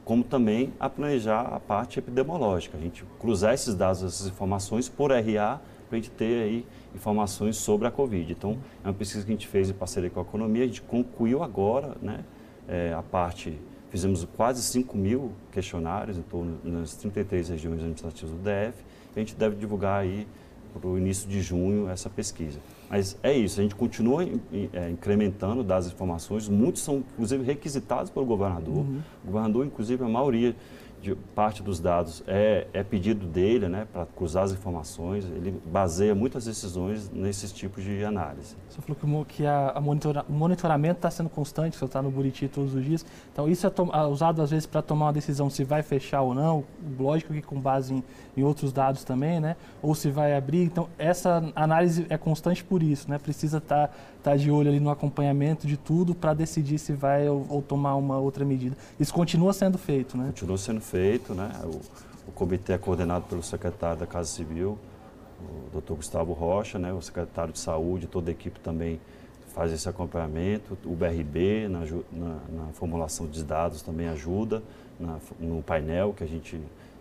como 0.04 0.22
também 0.22 0.72
a 0.78 0.88
planejar 0.88 1.40
a 1.40 1.58
parte 1.58 1.98
epidemiológica. 1.98 2.76
A 2.76 2.80
gente 2.80 3.04
cruzar 3.18 3.54
esses 3.54 3.74
dados, 3.74 4.02
essas 4.02 4.26
informações 4.26 4.88
por 4.88 5.10
RA, 5.10 5.60
para 5.88 5.98
a 5.98 6.00
gente 6.00 6.10
ter 6.10 6.42
aí 6.42 6.66
informações 6.94 7.56
sobre 7.56 7.86
a 7.86 7.90
Covid. 7.90 8.32
Então, 8.32 8.58
é 8.82 8.88
uma 8.88 8.94
pesquisa 8.94 9.24
que 9.24 9.30
a 9.30 9.34
gente 9.34 9.48
fez 9.48 9.70
em 9.70 9.72
parceria 9.72 10.10
com 10.10 10.20
a 10.20 10.22
economia, 10.22 10.64
a 10.64 10.66
gente 10.66 10.82
concluiu 10.82 11.42
agora 11.42 11.96
né, 12.00 12.24
é, 12.68 12.92
a 12.92 13.02
parte, 13.02 13.58
fizemos 13.90 14.26
quase 14.36 14.62
5 14.62 14.96
mil 14.96 15.32
questionários 15.52 16.18
em 16.18 16.22
torno 16.22 16.58
nas 16.64 16.94
33 16.96 17.48
regiões 17.50 17.78
administrativas 17.78 18.30
do 18.30 18.38
DF, 18.38 18.78
e 19.14 19.18
a 19.18 19.20
gente 19.20 19.34
deve 19.34 19.56
divulgar 19.56 20.02
aí 20.02 20.26
para 20.80 20.88
o 20.88 20.98
início 20.98 21.28
de 21.28 21.40
junho 21.40 21.88
essa 21.88 22.10
pesquisa. 22.10 22.58
Mas 22.90 23.16
é 23.22 23.32
isso, 23.32 23.58
a 23.58 23.62
gente 23.62 23.74
continua 23.74 24.24
é, 24.72 24.90
incrementando 24.90 25.62
das 25.62 25.86
informações, 25.86 26.48
muitos 26.48 26.82
são, 26.82 26.98
inclusive, 26.98 27.42
requisitados 27.42 28.10
pelo 28.10 28.26
governador. 28.26 28.76
Uhum. 28.76 29.00
O 29.22 29.26
governador, 29.26 29.66
inclusive, 29.66 30.04
a 30.04 30.08
maioria 30.08 30.54
de 31.04 31.14
parte 31.34 31.62
dos 31.62 31.78
dados 31.78 32.24
é, 32.26 32.66
é 32.72 32.82
pedido 32.82 33.26
dele, 33.26 33.68
né, 33.68 33.86
para 33.92 34.06
cruzar 34.06 34.44
as 34.44 34.52
informações. 34.52 35.26
Ele 35.26 35.60
baseia 35.66 36.14
muitas 36.14 36.46
decisões 36.46 37.10
nesses 37.10 37.52
tipos 37.52 37.84
de 37.84 38.02
análise. 38.02 38.56
Você 38.70 38.80
falou 38.80 39.24
que, 39.26 39.34
que 39.34 39.46
a, 39.46 39.72
a 39.74 39.80
monitora, 39.82 40.24
o 40.26 40.32
monitoramento 40.32 40.96
está 40.96 41.10
sendo 41.10 41.28
constante, 41.28 41.76
você 41.76 41.84
está 41.84 42.00
no 42.00 42.10
Buriti 42.10 42.48
todos 42.48 42.74
os 42.74 42.82
dias. 42.82 43.04
Então, 43.30 43.46
isso 43.48 43.66
é 43.66 43.70
usado 44.06 44.40
às 44.40 44.50
vezes 44.50 44.64
para 44.64 44.80
tomar 44.80 45.06
uma 45.06 45.12
decisão 45.12 45.50
se 45.50 45.62
vai 45.62 45.82
fechar 45.82 46.22
ou 46.22 46.34
não. 46.34 46.64
Lógico 46.98 47.34
que 47.34 47.42
com 47.42 47.60
base 47.60 47.92
em, 47.92 48.02
em, 48.34 48.42
outros 48.42 48.72
dados 48.72 49.04
também, 49.04 49.40
né? 49.40 49.56
Ou 49.82 49.94
se 49.94 50.08
vai 50.10 50.34
abrir. 50.34 50.64
Então, 50.64 50.88
essa 50.96 51.52
análise 51.54 52.06
é 52.08 52.16
constante 52.16 52.64
por 52.64 52.82
isso, 52.82 53.10
né? 53.10 53.18
Precisa 53.18 53.58
estar 53.58 53.88
tá, 53.88 53.94
tá 54.22 54.36
de 54.36 54.50
olho 54.50 54.70
ali 54.70 54.80
no 54.80 54.88
acompanhamento 54.88 55.66
de 55.66 55.76
tudo 55.76 56.14
para 56.14 56.32
decidir 56.32 56.78
se 56.78 56.94
vai 56.94 57.28
ou, 57.28 57.44
ou 57.50 57.60
tomar 57.60 57.94
uma 57.96 58.16
outra 58.16 58.42
medida. 58.42 58.74
Isso 58.98 59.12
continua 59.12 59.52
sendo 59.52 59.76
feito, 59.76 60.16
né? 60.16 60.28
Continua 60.28 60.56
sendo 60.56 60.80
feito 60.80 60.93
feito, 60.94 61.34
né? 61.34 61.50
O, 61.64 61.80
o 62.28 62.32
comitê 62.32 62.72
é 62.72 62.78
coordenado 62.78 63.24
pelo 63.24 63.42
secretário 63.42 63.98
da 63.98 64.06
Casa 64.06 64.28
Civil, 64.28 64.78
o 65.72 65.80
Dr. 65.80 65.94
Gustavo 65.94 66.32
Rocha, 66.32 66.78
né? 66.78 66.92
O 66.92 67.02
secretário 67.02 67.52
de 67.52 67.58
Saúde, 67.58 68.06
toda 68.06 68.30
a 68.30 68.32
equipe 68.32 68.60
também 68.60 69.00
faz 69.48 69.72
esse 69.72 69.88
acompanhamento. 69.88 70.78
O 70.84 70.94
BRB, 70.94 71.66
na, 71.68 71.80
na, 72.12 72.38
na 72.48 72.72
formulação 72.74 73.26
de 73.26 73.42
dados, 73.42 73.82
também 73.82 74.06
ajuda 74.06 74.62
na, 74.98 75.18
no 75.40 75.60
painel 75.64 76.14
que 76.16 76.22
a 76.22 76.28
gente 76.28 76.60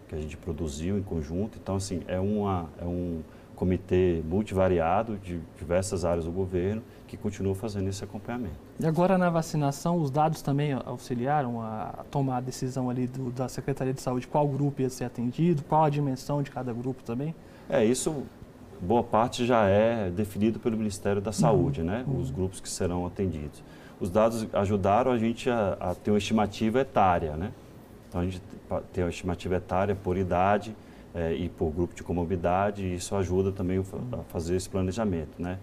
que 0.09 0.15
a 0.15 0.19
gente 0.19 0.37
produziu 0.37 0.97
em 0.97 1.03
conjunto. 1.03 1.57
Então, 1.61 1.75
assim, 1.75 2.01
é, 2.07 2.19
uma, 2.19 2.69
é 2.81 2.85
um 2.85 3.21
comitê 3.55 4.21
multivariado 4.25 5.17
de 5.17 5.39
diversas 5.57 6.03
áreas 6.03 6.25
do 6.25 6.31
governo 6.31 6.81
que 7.15 7.17
continua 7.17 7.53
fazendo 7.53 7.87
esse 7.87 8.03
acompanhamento. 8.03 8.55
E 8.79 8.85
agora 8.85 9.17
na 9.17 9.29
vacinação, 9.29 9.97
os 9.97 10.09
dados 10.09 10.41
também 10.41 10.73
auxiliaram 10.73 11.61
a 11.61 12.03
tomar 12.09 12.37
a 12.37 12.41
decisão 12.41 12.89
ali 12.89 13.05
do, 13.05 13.31
da 13.31 13.47
Secretaria 13.47 13.93
de 13.93 14.01
Saúde 14.01 14.27
qual 14.27 14.47
grupo 14.47 14.81
ia 14.81 14.89
ser 14.89 15.05
atendido, 15.05 15.63
qual 15.63 15.83
a 15.83 15.89
dimensão 15.89 16.41
de 16.41 16.49
cada 16.49 16.73
grupo 16.73 17.03
também? 17.03 17.35
É, 17.69 17.85
isso 17.85 18.23
boa 18.81 19.03
parte 19.03 19.45
já 19.45 19.67
é 19.67 20.09
definido 20.09 20.59
pelo 20.59 20.75
Ministério 20.75 21.21
da 21.21 21.31
Saúde, 21.31 21.81
uhum. 21.81 21.87
né? 21.87 22.05
Os 22.19 22.31
grupos 22.31 22.59
que 22.59 22.67
serão 22.67 23.05
atendidos. 23.05 23.63
Os 23.99 24.09
dados 24.09 24.47
ajudaram 24.51 25.11
a 25.11 25.17
gente 25.17 25.49
a, 25.49 25.77
a 25.79 25.95
ter 25.95 26.11
uma 26.11 26.17
estimativa 26.17 26.81
etária, 26.81 27.37
né? 27.37 27.51
Então 28.09 28.21
a 28.21 28.25
gente 28.25 28.41
tem 28.91 29.03
uma 29.03 29.09
estimativa 29.09 29.55
etária 29.55 29.95
por 29.95 30.17
idade 30.17 30.75
é, 31.13 31.33
e 31.33 31.47
por 31.47 31.71
grupo 31.71 31.93
de 31.93 32.03
comorbidade 32.03 32.83
e 32.83 32.95
isso 32.95 33.15
ajuda 33.15 33.51
também 33.51 33.79
a 33.79 34.23
fazer 34.29 34.55
esse 34.55 34.67
planejamento, 34.67 35.39
né? 35.39 35.59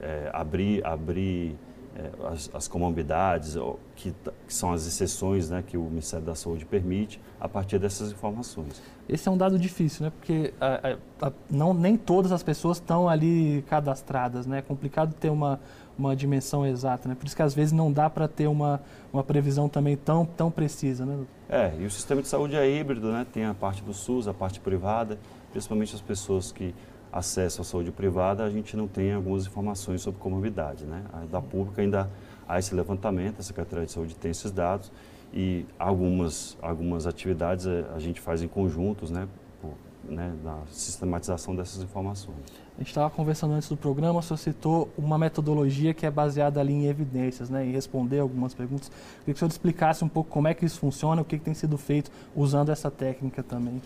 É, 0.00 0.30
abrir, 0.32 0.84
abrir 0.86 1.56
é, 1.96 2.28
as, 2.28 2.50
as, 2.54 2.68
comorbidades, 2.68 3.56
que, 3.96 4.14
que, 4.46 4.54
são 4.54 4.72
as 4.72 4.86
exceções 4.86 5.50
né, 5.50 5.64
que 5.66 5.76
o 5.76 5.82
Ministério 5.84 6.24
da 6.24 6.34
Saúde 6.34 6.64
permite, 6.64 7.20
a 7.40 7.48
partir 7.48 7.78
dessas 7.78 8.12
informações. 8.12 8.80
Esse 9.08 9.28
é 9.28 9.32
um 9.32 9.36
dado 9.36 9.58
difícil, 9.58 10.04
né? 10.04 10.12
porque 10.16 10.52
a, 10.60 10.92
a, 11.22 11.28
a, 11.28 11.32
não, 11.50 11.72
nem 11.72 11.96
todas 11.96 12.30
as 12.30 12.42
pessoas 12.42 12.76
estão 12.76 13.08
ali 13.08 13.64
cadastradas. 13.68 14.46
Né? 14.46 14.58
É 14.58 14.62
complicado 14.62 15.14
ter 15.14 15.30
uma, 15.30 15.58
uma 15.98 16.14
dimensão 16.14 16.66
exata. 16.66 17.08
Né? 17.08 17.16
Por 17.16 17.26
isso 17.26 17.34
que 17.34 17.42
às 17.42 17.54
vezes 17.54 17.72
não 17.72 17.90
dá 17.90 18.08
para 18.08 18.28
ter 18.28 18.46
uma, 18.46 18.80
uma 19.12 19.24
previsão 19.24 19.68
também 19.68 19.96
tão, 19.96 20.24
tão 20.24 20.50
precisa. 20.50 21.04
Né? 21.04 21.24
É, 21.48 21.72
e 21.80 21.86
o 21.86 21.90
sistema 21.90 22.22
de 22.22 22.28
saúde 22.28 22.54
é 22.54 22.70
híbrido, 22.70 23.10
né? 23.10 23.26
tem 23.32 23.44
a 23.44 23.54
parte 23.54 23.82
do 23.82 23.92
SUS, 23.92 24.28
a 24.28 24.34
parte 24.34 24.60
privada, 24.60 25.18
principalmente 25.50 25.94
as 25.94 26.02
pessoas 26.02 26.52
que 26.52 26.74
acesso 27.12 27.60
à 27.60 27.64
saúde 27.64 27.90
privada, 27.90 28.44
a 28.44 28.50
gente 28.50 28.76
não 28.76 28.86
tem 28.86 29.12
algumas 29.12 29.46
informações 29.46 30.02
sobre 30.02 30.20
comorbidade. 30.20 30.84
Né? 30.84 31.02
Da 31.30 31.40
pública 31.40 31.82
ainda 31.82 32.10
há 32.48 32.58
esse 32.58 32.74
levantamento, 32.74 33.40
a 33.40 33.42
Secretaria 33.42 33.86
de 33.86 33.92
Saúde 33.92 34.14
tem 34.14 34.30
esses 34.30 34.50
dados 34.50 34.90
e 35.32 35.66
algumas, 35.78 36.56
algumas 36.62 37.06
atividades 37.06 37.66
eh, 37.66 37.84
a 37.94 37.98
gente 37.98 38.20
faz 38.20 38.42
em 38.42 38.48
conjuntos, 38.48 39.10
né? 39.10 39.28
Por, 39.60 39.72
né, 40.10 40.34
na 40.42 40.60
sistematização 40.70 41.54
dessas 41.54 41.82
informações. 41.82 42.38
A 42.76 42.80
gente 42.80 42.88
estava 42.88 43.10
conversando 43.10 43.54
antes 43.54 43.68
do 43.68 43.76
programa, 43.76 44.20
o 44.20 44.22
senhor 44.22 44.38
citou 44.38 44.88
uma 44.96 45.18
metodologia 45.18 45.92
que 45.92 46.06
é 46.06 46.10
baseada 46.10 46.60
ali 46.60 46.72
em 46.72 46.86
evidências, 46.86 47.50
né, 47.50 47.66
em 47.66 47.72
responder 47.72 48.20
algumas 48.20 48.54
perguntas. 48.54 48.88
Queria 48.88 49.24
que 49.24 49.32
o 49.32 49.38
senhor 49.38 49.48
explicasse 49.48 50.04
um 50.04 50.08
pouco 50.08 50.30
como 50.30 50.48
é 50.48 50.54
que 50.54 50.64
isso 50.64 50.78
funciona, 50.78 51.20
o 51.20 51.24
que, 51.24 51.38
que 51.38 51.44
tem 51.44 51.54
sido 51.54 51.76
feito 51.76 52.10
usando 52.34 52.70
essa 52.70 52.90
técnica 52.90 53.42
também. 53.42 53.82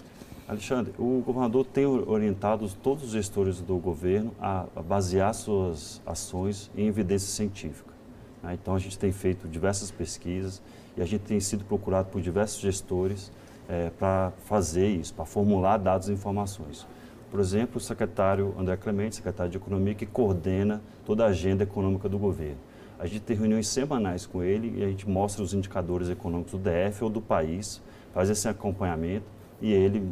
Alexandre, 0.48 0.92
o 0.98 1.22
governador 1.24 1.64
tem 1.64 1.86
orientado 1.86 2.68
todos 2.82 3.04
os 3.04 3.10
gestores 3.10 3.60
do 3.60 3.76
governo 3.76 4.34
a, 4.40 4.66
basear 4.84 5.32
suas 5.34 6.02
ações 6.04 6.70
em 6.76 6.86
evidência 6.88 7.28
científica. 7.28 7.92
Né? 8.42 8.54
Então, 8.60 8.74
a 8.74 8.78
gente 8.78 8.98
tem 8.98 9.12
feito 9.12 9.46
diversas 9.48 9.90
pesquisas 9.90 10.60
e 10.96 11.02
a 11.02 11.06
gente 11.06 11.22
tem 11.22 11.38
sido 11.38 11.64
procurado 11.64 12.08
por 12.08 12.20
diversos 12.20 12.60
gestores 12.60 13.30
é, 13.68 13.90
para 13.90 14.32
fazer 14.44 14.88
isso, 14.88 15.14
para 15.14 15.24
formular 15.24 15.78
dados 15.78 16.08
e 16.08 16.12
informações. 16.12 16.86
Por 17.30 17.40
exemplo, 17.40 17.78
o 17.78 17.80
secretário 17.80 18.54
André 18.58 18.76
Clemente, 18.76 19.16
secretário 19.16 19.50
de 19.50 19.56
Economia, 19.56 19.94
que 19.94 20.04
coordena 20.04 20.82
toda 21.06 21.24
a 21.24 21.28
agenda 21.28 21.62
econômica 21.62 22.08
do 22.08 22.18
governo. 22.18 22.58
A 22.98 23.06
gente 23.06 23.20
tem 23.20 23.36
reuniões 23.36 23.68
semanais 23.68 24.26
com 24.26 24.42
ele 24.42 24.80
e 24.80 24.84
a 24.84 24.88
gente 24.88 25.08
mostra 25.08 25.42
os 25.42 25.54
indicadores 25.54 26.10
econômicos 26.10 26.52
do 26.52 26.58
DF 26.58 27.04
ou 27.04 27.10
do 27.10 27.22
país, 27.22 27.80
faz 28.12 28.28
esse 28.28 28.46
acompanhamento 28.48 29.24
e 29.62 29.72
ele 29.72 30.06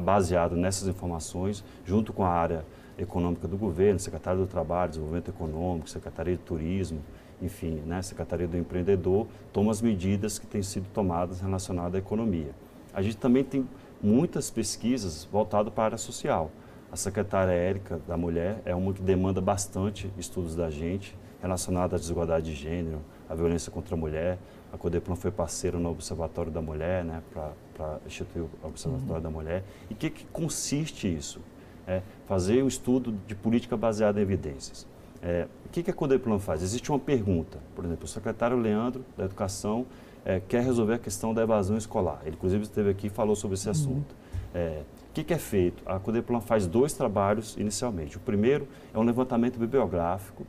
baseado 0.00 0.56
nessas 0.56 0.88
informações, 0.88 1.64
junto 1.84 2.12
com 2.12 2.24
a 2.24 2.28
área 2.28 2.64
econômica 2.98 3.48
do 3.48 3.56
governo, 3.56 3.98
Secretaria 3.98 4.40
do 4.40 4.46
Trabalho, 4.46 4.90
Desenvolvimento 4.90 5.28
Econômico, 5.28 5.88
Secretaria 5.88 6.36
de 6.36 6.42
Turismo, 6.42 7.00
enfim, 7.40 7.82
né, 7.86 8.00
Secretaria 8.02 8.46
do 8.46 8.56
Empreendedor, 8.56 9.26
toma 9.52 9.70
as 9.70 9.80
medidas 9.80 10.38
que 10.38 10.46
têm 10.46 10.62
sido 10.62 10.86
tomadas 10.92 11.40
relacionadas 11.40 11.94
à 11.94 11.98
economia. 11.98 12.54
A 12.94 13.02
gente 13.02 13.16
também 13.16 13.42
tem 13.42 13.66
muitas 14.02 14.50
pesquisas 14.50 15.24
voltadas 15.30 15.72
para 15.72 15.82
a 15.82 15.86
área 15.86 15.98
social. 15.98 16.50
A 16.90 16.96
secretária 16.96 17.52
Érica 17.52 18.00
da 18.06 18.16
Mulher 18.16 18.60
é 18.64 18.74
uma 18.74 18.92
que 18.92 19.02
demanda 19.02 19.40
bastante 19.40 20.12
estudos 20.18 20.54
da 20.54 20.70
gente 20.70 21.16
relacionados 21.40 21.94
à 21.94 21.98
desigualdade 21.98 22.46
de 22.46 22.54
gênero, 22.54 23.00
à 23.32 23.34
violência 23.34 23.72
contra 23.72 23.94
a 23.94 23.98
mulher. 23.98 24.38
A 24.72 24.78
Codeplan 24.78 25.16
foi 25.16 25.30
parceira 25.30 25.78
no 25.78 25.90
Observatório 25.90 26.50
da 26.50 26.62
Mulher, 26.62 27.04
né, 27.04 27.22
para 27.32 27.52
para 27.82 27.98
instituir 28.06 28.44
o 28.44 28.66
Observatório 28.66 29.16
uhum. 29.16 29.20
da 29.20 29.30
Mulher. 29.30 29.64
E 29.90 29.94
o 29.94 29.96
que, 29.96 30.10
que 30.10 30.24
consiste 30.26 31.12
isso? 31.12 31.40
É 31.86 32.00
fazer 32.26 32.62
um 32.62 32.68
estudo 32.68 33.12
de 33.26 33.34
política 33.34 33.76
baseada 33.76 34.20
em 34.20 34.22
evidências. 34.22 34.86
É, 35.20 35.48
o 35.64 35.68
que, 35.68 35.82
que 35.82 35.90
a 35.90 35.94
Codeplan 35.94 36.38
faz? 36.38 36.62
Existe 36.62 36.90
uma 36.90 36.98
pergunta. 36.98 37.58
Por 37.74 37.84
exemplo, 37.84 38.04
o 38.04 38.08
secretário 38.08 38.56
Leandro, 38.56 39.04
da 39.16 39.24
Educação, 39.24 39.86
é, 40.24 40.40
quer 40.40 40.62
resolver 40.62 40.94
a 40.94 40.98
questão 40.98 41.34
da 41.34 41.42
evasão 41.42 41.76
escolar. 41.76 42.20
Ele, 42.22 42.36
inclusive, 42.36 42.62
esteve 42.62 42.90
aqui 42.90 43.08
e 43.08 43.10
falou 43.10 43.34
sobre 43.34 43.54
esse 43.54 43.66
uhum. 43.66 43.72
assunto. 43.72 44.14
É, 44.54 44.82
o 45.10 45.12
que, 45.12 45.24
que, 45.24 45.34
é 45.34 45.38
feito? 45.38 45.82
A 45.86 45.98
Codeplan 45.98 46.40
faz 46.40 46.66
dois 46.66 46.92
trabalhos 46.92 47.56
inicialmente. 47.58 48.16
O 48.16 48.20
primeiro 48.20 48.68
é 48.94 48.98
um 48.98 49.02
levantamento 49.02 49.58
bibliográfico 49.58 50.46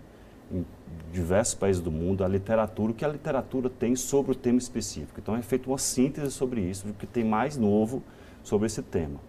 em 0.53 0.65
diversos 1.11 1.55
países 1.55 1.81
do 1.81 1.91
mundo, 1.91 2.23
a 2.23 2.27
literatura, 2.27 2.91
o 2.91 2.95
que 2.95 3.03
a 3.03 3.07
literatura 3.07 3.69
tem 3.69 3.95
sobre 3.95 4.31
o 4.31 4.35
tema 4.35 4.57
específico. 4.57 5.19
Então 5.19 5.35
é 5.35 5.41
feita 5.41 5.69
uma 5.69 5.77
síntese 5.77 6.31
sobre 6.31 6.61
isso, 6.61 6.87
do 6.87 6.93
que 6.93 7.05
tem 7.05 7.23
mais 7.23 7.57
novo 7.57 8.03
sobre 8.43 8.67
esse 8.67 8.81
tema. 8.81 9.19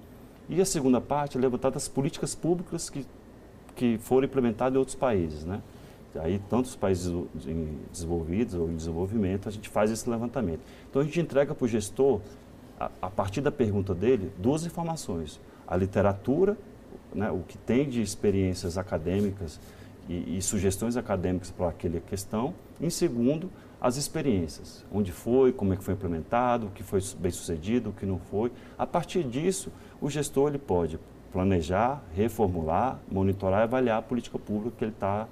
E 0.49 0.61
a 0.61 0.65
segunda 0.65 1.01
parte 1.01 1.39
é 1.39 1.41
levantada 1.41 1.77
as 1.77 1.89
políticas 1.89 2.35
públicas 2.35 2.91
que, 2.91 3.07
que 3.75 3.99
foram 3.99 4.27
implementadas 4.27 4.75
em 4.75 4.79
outros 4.79 4.97
países. 4.97 5.45
Né? 5.45 5.63
Aí, 6.17 6.41
tantos 6.51 6.77
países 6.77 7.13
desenvolvidos 7.91 8.55
ou 8.55 8.71
em 8.71 8.77
desenvolvimento, 8.77 9.49
a 9.49 9.53
gente 9.53 9.69
faz 9.69 9.91
esse 9.91 10.09
levantamento. 10.09 10.61
Então 10.89 11.03
a 11.03 11.05
gente 11.05 11.21
entrega 11.21 11.55
para 11.55 11.65
o 11.65 11.69
gestor, 11.69 12.21
a, 12.79 12.91
a 13.01 13.11
partir 13.11 13.41
da 13.41 13.51
pergunta 13.51 13.95
dele, 13.95 14.31
duas 14.39 14.65
informações. 14.65 15.41
A 15.67 15.77
literatura, 15.77 16.57
né, 17.15 17.31
o 17.31 17.41
que 17.41 17.57
tem 17.59 17.89
de 17.89 18.03
experiências 18.03 18.77
acadêmicas 18.77 19.59
e, 20.09 20.37
e 20.37 20.43
sugestões 20.43 20.97
acadêmicas 20.97 21.51
para 21.51 21.69
aquela 21.69 22.01
questão. 22.01 22.55
Em 22.81 22.91
segundo, 22.91 23.51
as 23.81 23.97
experiências, 23.97 24.85
onde 24.93 25.13
foi, 25.13 25.53
como 25.53 25.73
é 25.73 25.77
que 25.77 25.85
foi 25.85 25.95
implementado, 25.95 26.67
o 26.67 26.71
que 26.71 26.83
foi 26.83 27.01
bem 27.19 27.31
sucedido, 27.31 27.91
o 27.91 27.93
que 27.93 28.07
não 28.07 28.19
foi. 28.19 28.51
A 28.79 28.87
partir 28.87 29.25
disso, 29.25 29.71
o 30.01 30.09
gestor 30.09 30.49
ele 30.49 30.59
pode 30.59 30.99
planejar, 31.33 32.03
reformular, 32.15 32.99
monitorar 33.11 33.61
e 33.61 33.63
avaliar 33.65 33.99
a 33.99 34.03
política 34.03 34.39
pública 34.39 34.77
que 34.79 34.85
ele 34.85 34.93
está 34.93 35.27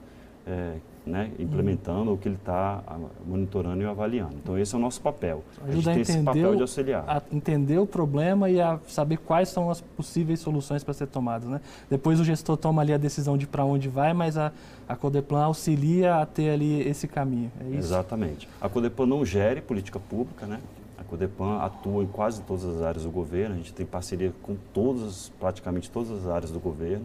é, 0.46 0.74
né, 1.04 1.30
implementando 1.38 2.10
ou 2.10 2.16
que 2.16 2.28
ele 2.28 2.36
está 2.36 2.82
monitorando 3.26 3.82
e 3.82 3.86
avaliando. 3.86 4.36
Então, 4.36 4.56
esse 4.58 4.74
é 4.74 4.78
o 4.78 4.80
nosso 4.80 5.00
papel. 5.00 5.42
Ajuda 5.66 5.90
a 5.90 5.94
gente 5.94 6.06
tem 6.06 6.16
esse 6.16 6.24
papel 6.24 6.54
de 6.54 6.62
auxiliar. 6.62 7.04
A 7.08 7.22
entender 7.32 7.78
o 7.78 7.86
problema 7.86 8.48
e 8.48 8.60
a 8.60 8.78
saber 8.86 9.16
quais 9.18 9.48
são 9.48 9.70
as 9.70 9.80
possíveis 9.80 10.40
soluções 10.40 10.84
para 10.84 10.94
ser 10.94 11.08
tomadas. 11.08 11.48
Né? 11.48 11.60
Depois 11.90 12.20
o 12.20 12.24
gestor 12.24 12.56
toma 12.56 12.82
ali 12.82 12.92
a 12.92 12.98
decisão 12.98 13.36
de 13.36 13.46
para 13.46 13.64
onde 13.64 13.88
vai, 13.88 14.12
mas 14.12 14.36
a, 14.36 14.52
a 14.88 14.94
Codeplan 14.94 15.42
auxilia 15.44 16.16
a 16.16 16.26
ter 16.26 16.50
ali 16.50 16.86
esse 16.88 17.08
caminho. 17.08 17.50
É 17.60 17.64
isso? 17.70 17.78
Exatamente. 17.78 18.48
A 18.60 18.68
Codeplan 18.68 19.06
não 19.06 19.24
gere 19.24 19.60
política 19.60 19.98
pública, 19.98 20.46
né? 20.46 20.60
A 21.02 21.04
Codepan 21.04 21.58
atua 21.58 22.04
em 22.04 22.06
quase 22.06 22.42
todas 22.42 22.64
as 22.64 22.80
áreas 22.80 23.02
do 23.02 23.10
governo, 23.10 23.56
a 23.56 23.58
gente 23.58 23.74
tem 23.74 23.84
parceria 23.84 24.32
com 24.40 24.56
todas, 24.72 25.32
praticamente 25.40 25.90
todas 25.90 26.12
as 26.12 26.28
áreas 26.28 26.52
do 26.52 26.60
governo, 26.60 27.04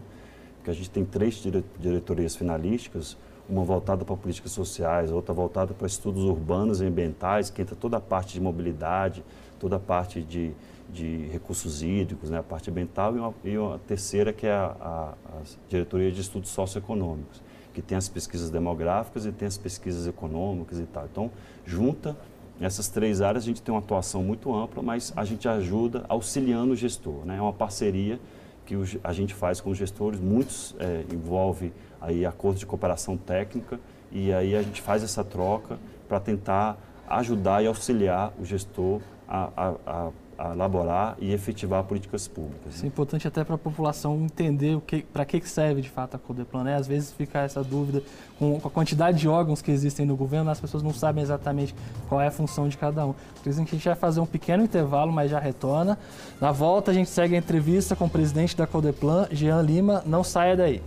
porque 0.56 0.70
a 0.70 0.72
gente 0.72 0.88
tem 0.88 1.04
três 1.04 1.42
diretorias 1.80 2.36
finalísticas, 2.36 3.16
uma 3.48 3.64
voltada 3.64 4.04
para 4.04 4.16
políticas 4.16 4.52
sociais, 4.52 5.10
outra 5.10 5.32
voltada 5.32 5.72
para 5.72 5.86
estudos 5.86 6.24
urbanos 6.24 6.80
e 6.80 6.84
ambientais, 6.84 7.48
que 7.48 7.62
entra 7.62 7.74
toda 7.74 7.96
a 7.96 8.00
parte 8.00 8.34
de 8.34 8.40
mobilidade, 8.40 9.24
toda 9.58 9.76
a 9.76 9.78
parte 9.78 10.20
de, 10.20 10.52
de 10.92 11.26
recursos 11.28 11.82
hídricos, 11.82 12.30
né, 12.30 12.38
a 12.38 12.42
parte 12.42 12.70
ambiental, 12.70 13.16
e 13.16 13.18
uma, 13.18 13.34
e 13.44 13.58
uma 13.58 13.78
terceira 13.78 14.32
que 14.32 14.46
é 14.46 14.52
a, 14.52 14.76
a, 14.80 15.14
a, 15.32 15.42
diretoria 15.68 16.12
de 16.12 16.20
estudos 16.20 16.50
socioeconômicos, 16.50 17.40
que 17.72 17.80
tem 17.80 17.96
as 17.96 18.08
pesquisas 18.08 18.50
demográficas 18.50 19.24
e 19.24 19.32
tem 19.32 19.48
as 19.48 19.56
pesquisas 19.56 20.06
econômicas 20.06 20.78
e 20.78 20.84
tal. 20.84 21.06
Então, 21.10 21.30
junta 21.64 22.16
essas 22.60 22.88
três 22.88 23.20
áreas, 23.20 23.44
a 23.44 23.46
gente 23.46 23.62
tem 23.62 23.72
uma 23.72 23.80
atuação 23.80 24.22
muito 24.22 24.52
ampla, 24.54 24.82
mas 24.82 25.12
a 25.16 25.24
gente 25.24 25.48
ajuda 25.48 26.04
auxiliando 26.08 26.72
o 26.72 26.76
gestor. 26.76 27.24
Né? 27.24 27.36
É 27.36 27.40
uma 27.40 27.52
parceria 27.52 28.18
que 28.68 29.00
a 29.02 29.14
gente 29.14 29.32
faz 29.32 29.62
com 29.62 29.70
os 29.70 29.78
gestores, 29.78 30.20
muitos 30.20 30.76
é, 30.78 31.02
envolve 31.10 31.72
aí 31.98 32.26
acordos 32.26 32.60
de 32.60 32.66
cooperação 32.66 33.16
técnica 33.16 33.80
e 34.12 34.30
aí 34.30 34.54
a 34.54 34.60
gente 34.60 34.82
faz 34.82 35.02
essa 35.02 35.24
troca 35.24 35.78
para 36.06 36.20
tentar 36.20 36.76
ajudar 37.08 37.64
e 37.64 37.66
auxiliar 37.66 38.30
o 38.38 38.44
gestor 38.44 39.00
a, 39.26 39.48
a, 39.56 39.74
a 39.86 40.10
a 40.38 40.52
elaborar 40.52 41.16
e 41.18 41.32
efetivar 41.32 41.82
políticas 41.82 42.28
públicas. 42.28 42.76
Isso 42.76 42.84
é 42.84 42.88
importante 42.88 43.26
até 43.26 43.42
para 43.42 43.56
a 43.56 43.58
população 43.58 44.16
entender 44.22 44.76
o 44.76 44.80
que, 44.80 45.02
para 45.02 45.24
que 45.24 45.40
serve 45.48 45.82
de 45.82 45.90
fato 45.90 46.14
a 46.14 46.18
Codeplan. 46.18 46.62
Né? 46.62 46.76
Às 46.76 46.86
vezes 46.86 47.12
fica 47.12 47.40
essa 47.40 47.62
dúvida 47.64 48.02
com, 48.38 48.60
a 48.64 48.70
quantidade 48.70 49.18
de 49.18 49.28
órgãos 49.28 49.60
que 49.60 49.72
existem 49.72 50.06
no 50.06 50.16
governo, 50.16 50.48
as 50.50 50.60
pessoas 50.60 50.82
não 50.82 50.94
sabem 50.94 51.22
exatamente 51.22 51.74
qual 52.08 52.20
é 52.20 52.28
a 52.28 52.30
função 52.30 52.68
de 52.68 52.78
cada 52.78 53.04
um. 53.04 53.14
Por 53.42 53.50
isso 53.50 53.60
a 53.60 53.64
gente 53.64 53.84
vai 53.84 53.96
fazer 53.96 54.20
um 54.20 54.26
pequeno 54.26 54.62
intervalo, 54.62 55.10
mas 55.12 55.30
já 55.30 55.40
retorna. 55.40 55.98
Na 56.40 56.52
volta 56.52 56.92
a 56.92 56.94
gente 56.94 57.10
segue 57.10 57.34
a 57.34 57.38
entrevista 57.38 57.96
com 57.96 58.04
o 58.04 58.10
presidente 58.10 58.56
da 58.56 58.66
Codeplan, 58.66 59.26
Jean 59.32 59.60
Lima. 59.60 60.02
Não 60.06 60.22
saia 60.22 60.56
daí. 60.56 60.82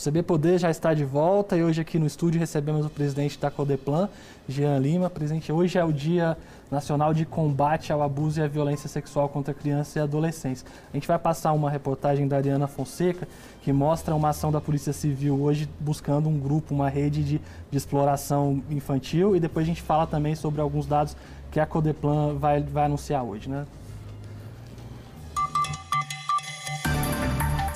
O 0.00 0.02
CB 0.02 0.22
Poder 0.22 0.58
já 0.58 0.70
está 0.70 0.94
de 0.94 1.04
volta 1.04 1.58
e 1.58 1.62
hoje 1.62 1.82
aqui 1.82 1.98
no 1.98 2.06
estúdio 2.06 2.40
recebemos 2.40 2.86
o 2.86 2.88
presidente 2.88 3.38
da 3.38 3.50
Codeplan, 3.50 4.08
Jean 4.48 4.78
Lima. 4.78 5.10
Presidente, 5.10 5.52
hoje 5.52 5.76
é 5.76 5.84
o 5.84 5.92
Dia 5.92 6.38
Nacional 6.70 7.12
de 7.12 7.26
Combate 7.26 7.92
ao 7.92 8.02
Abuso 8.02 8.40
e 8.40 8.42
à 8.42 8.48
Violência 8.48 8.88
Sexual 8.88 9.28
contra 9.28 9.52
Crianças 9.52 9.94
e 9.96 10.00
Adolescentes. 10.00 10.64
A 10.90 10.96
gente 10.96 11.06
vai 11.06 11.18
passar 11.18 11.52
uma 11.52 11.68
reportagem 11.68 12.26
da 12.26 12.38
Ariana 12.38 12.66
Fonseca 12.66 13.28
que 13.60 13.74
mostra 13.74 14.14
uma 14.14 14.30
ação 14.30 14.50
da 14.50 14.58
Polícia 14.58 14.94
Civil 14.94 15.38
hoje 15.38 15.68
buscando 15.78 16.30
um 16.30 16.38
grupo, 16.38 16.74
uma 16.74 16.88
rede 16.88 17.22
de, 17.22 17.40
de 17.70 17.76
exploração 17.76 18.62
infantil 18.70 19.36
e 19.36 19.40
depois 19.40 19.66
a 19.66 19.68
gente 19.68 19.82
fala 19.82 20.06
também 20.06 20.34
sobre 20.34 20.62
alguns 20.62 20.86
dados 20.86 21.14
que 21.50 21.60
a 21.60 21.66
Codeplan 21.66 22.38
vai, 22.38 22.62
vai 22.62 22.86
anunciar 22.86 23.22
hoje, 23.22 23.50
né? 23.50 23.66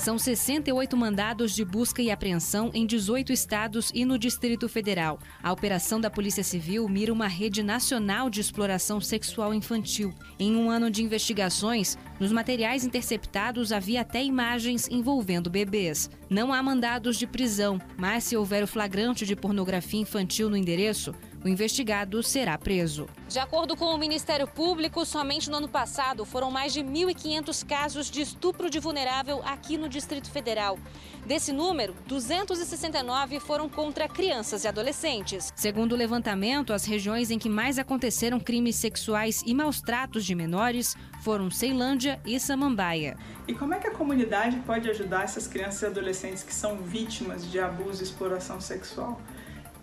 São 0.05 0.19
68 0.19 0.95
mandados 0.95 1.55
de 1.55 1.65
busca 1.65 1.99
e 1.99 2.11
apreensão 2.11 2.69
em 2.75 2.85
18 2.85 3.33
estados 3.33 3.91
e 3.91 4.05
no 4.05 4.19
Distrito 4.19 4.69
Federal. 4.69 5.17
A 5.41 5.51
operação 5.51 5.99
da 5.99 6.11
Polícia 6.11 6.43
Civil 6.43 6.87
mira 6.87 7.11
uma 7.11 7.25
rede 7.27 7.63
nacional 7.63 8.29
de 8.29 8.39
exploração 8.39 9.01
sexual 9.01 9.51
infantil. 9.51 10.13
Em 10.37 10.55
um 10.55 10.69
ano 10.69 10.91
de 10.91 11.01
investigações, 11.01 11.97
nos 12.19 12.31
materiais 12.31 12.85
interceptados 12.85 13.71
havia 13.71 14.01
até 14.01 14.23
imagens 14.23 14.87
envolvendo 14.91 15.49
bebês. 15.49 16.07
Não 16.29 16.53
há 16.53 16.61
mandados 16.61 17.17
de 17.17 17.25
prisão, 17.25 17.81
mas 17.97 18.25
se 18.25 18.37
houver 18.37 18.63
o 18.63 18.67
flagrante 18.67 19.25
de 19.25 19.35
pornografia 19.35 20.01
infantil 20.01 20.51
no 20.51 20.55
endereço, 20.55 21.15
o 21.45 21.47
investigado 21.47 22.23
será 22.23 22.57
preso. 22.57 23.05
De 23.29 23.37
acordo 23.37 23.77
com 23.77 23.85
o 23.85 23.97
Ministério 23.99 24.47
Público, 24.47 25.05
somente 25.05 25.47
no 25.47 25.57
ano 25.57 25.69
passado 25.69 26.25
foram 26.25 26.49
mais 26.49 26.73
de 26.73 26.81
1.500 26.81 27.63
casos 27.63 28.09
de 28.09 28.21
estupro 28.21 28.67
de 28.67 28.79
vulnerável 28.79 29.43
aqui 29.45 29.77
no 29.77 29.87
Distrito 29.87 30.31
Federal. 30.31 30.79
Desse 31.23 31.53
número, 31.53 31.95
269 32.07 33.39
foram 33.39 33.69
contra 33.69 34.07
crianças 34.07 34.63
e 34.63 34.67
adolescentes. 34.67 35.53
Segundo 35.55 35.91
o 35.91 35.95
levantamento, 35.95 36.73
as 36.73 36.83
regiões 36.83 37.29
em 37.29 37.37
que 37.37 37.49
mais 37.49 37.77
aconteceram 37.77 38.39
crimes 38.39 38.75
sexuais 38.75 39.43
e 39.45 39.53
maus 39.53 39.79
tratos 39.79 40.25
de 40.25 40.33
menores 40.33 40.95
foram 41.21 41.51
Ceilândia 41.51 42.19
e 42.25 42.39
Samambaia. 42.39 43.17
E 43.47 43.53
como 43.53 43.75
é 43.75 43.79
que 43.79 43.87
a 43.87 43.91
comunidade 43.91 44.57
pode 44.65 44.89
ajudar 44.89 45.25
essas 45.25 45.45
crianças 45.45 45.83
e 45.83 45.85
adolescentes 45.85 46.41
que 46.41 46.53
são 46.53 46.77
vítimas 46.77 47.51
de 47.51 47.59
abuso 47.59 48.01
e 48.01 48.03
exploração 48.03 48.59
sexual? 48.59 49.21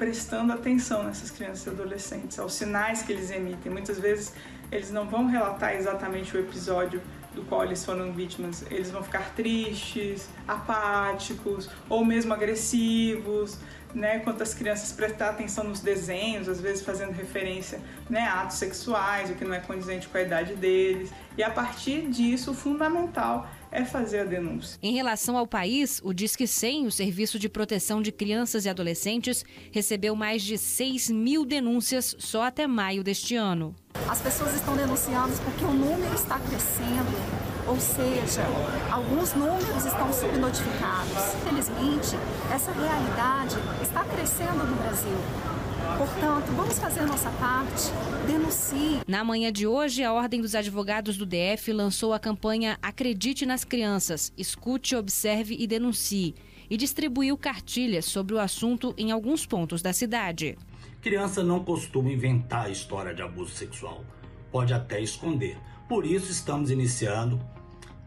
Prestando 0.02 0.52
atenção 0.52 1.04
nessas 1.04 1.30
crianças 1.30 1.64
e 1.64 1.68
adolescentes, 1.70 2.36
aos 2.36 2.54
sinais 2.54 3.04
que 3.04 3.12
eles 3.12 3.30
emitem. 3.30 3.70
Muitas 3.70 4.00
vezes 4.00 4.32
eles 4.72 4.90
não 4.90 5.06
vão 5.06 5.26
relatar 5.26 5.76
exatamente 5.76 6.36
o 6.36 6.40
episódio 6.40 7.00
do 7.32 7.42
qual 7.42 7.62
eles 7.62 7.84
foram 7.84 8.12
vítimas, 8.12 8.64
eles 8.68 8.90
vão 8.90 9.00
ficar 9.00 9.32
tristes, 9.36 10.28
apáticos 10.48 11.70
ou 11.88 12.04
mesmo 12.04 12.34
agressivos, 12.34 13.58
né? 13.94 14.18
Quanto 14.18 14.42
as 14.42 14.52
crianças 14.52 14.90
prestar 14.90 15.28
atenção 15.28 15.62
nos 15.62 15.78
desenhos, 15.78 16.48
às 16.48 16.60
vezes 16.60 16.84
fazendo 16.84 17.12
referência 17.12 17.80
né, 18.10 18.22
a 18.22 18.42
atos 18.42 18.56
sexuais, 18.56 19.30
o 19.30 19.34
que 19.34 19.44
não 19.44 19.54
é 19.54 19.60
condizente 19.60 20.08
com 20.08 20.18
a 20.18 20.22
idade 20.22 20.56
deles. 20.56 21.12
E 21.38 21.44
a 21.44 21.50
partir 21.50 22.08
disso, 22.08 22.50
o 22.50 22.54
fundamental 22.54 23.48
é 23.72 23.84
fazer 23.84 24.20
a 24.20 24.24
denúncia. 24.24 24.78
Em 24.82 24.92
relação 24.92 25.36
ao 25.36 25.46
país, 25.46 26.00
o 26.04 26.12
Disque 26.12 26.46
100, 26.46 26.86
o 26.86 26.92
Serviço 26.92 27.38
de 27.38 27.48
Proteção 27.48 28.02
de 28.02 28.12
Crianças 28.12 28.66
e 28.66 28.68
Adolescentes, 28.68 29.44
recebeu 29.72 30.14
mais 30.14 30.42
de 30.42 30.58
6 30.58 31.10
mil 31.10 31.44
denúncias 31.44 32.14
só 32.18 32.42
até 32.44 32.66
maio 32.66 33.02
deste 33.02 33.34
ano. 33.34 33.74
As 34.08 34.20
pessoas 34.20 34.54
estão 34.54 34.76
denunciando 34.76 35.32
porque 35.44 35.64
o 35.64 35.72
número 35.72 36.14
está 36.14 36.38
crescendo, 36.38 37.66
ou 37.66 37.80
seja, 37.80 38.42
alguns 38.90 39.32
números 39.34 39.84
estão 39.84 40.12
subnotificados. 40.12 41.34
Felizmente, 41.44 42.16
essa 42.54 42.72
realidade 42.72 43.56
está 43.82 44.04
crescendo 44.04 44.64
no 44.66 44.76
Brasil. 44.76 45.61
Portanto, 45.98 46.46
vamos 46.56 46.78
fazer 46.78 47.02
nossa 47.02 47.30
parte, 47.32 47.90
denuncie. 48.26 49.00
Na 49.06 49.22
manhã 49.22 49.52
de 49.52 49.66
hoje, 49.66 50.02
a 50.02 50.12
Ordem 50.12 50.40
dos 50.40 50.54
Advogados 50.54 51.16
do 51.16 51.26
DF 51.26 51.72
lançou 51.72 52.12
a 52.12 52.18
campanha 52.18 52.78
Acredite 52.82 53.46
nas 53.46 53.64
Crianças, 53.64 54.32
Escute, 54.36 54.96
Observe 54.96 55.56
e 55.58 55.66
Denuncie 55.66 56.34
e 56.70 56.76
distribuiu 56.76 57.36
cartilhas 57.36 58.04
sobre 58.04 58.34
o 58.34 58.38
assunto 58.38 58.94
em 58.96 59.10
alguns 59.10 59.44
pontos 59.44 59.82
da 59.82 59.92
cidade. 59.92 60.56
Criança 61.00 61.42
não 61.42 61.62
costuma 61.62 62.10
inventar 62.10 62.66
a 62.66 62.70
história 62.70 63.14
de 63.14 63.20
abuso 63.20 63.54
sexual, 63.54 64.04
pode 64.50 64.72
até 64.72 65.00
esconder. 65.00 65.58
Por 65.88 66.06
isso, 66.06 66.32
estamos 66.32 66.70
iniciando 66.70 67.40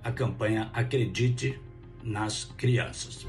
a 0.04 0.12
campanha 0.12 0.70
Acredite 0.74 1.60
nas 2.04 2.46
Crianças. 2.46 3.28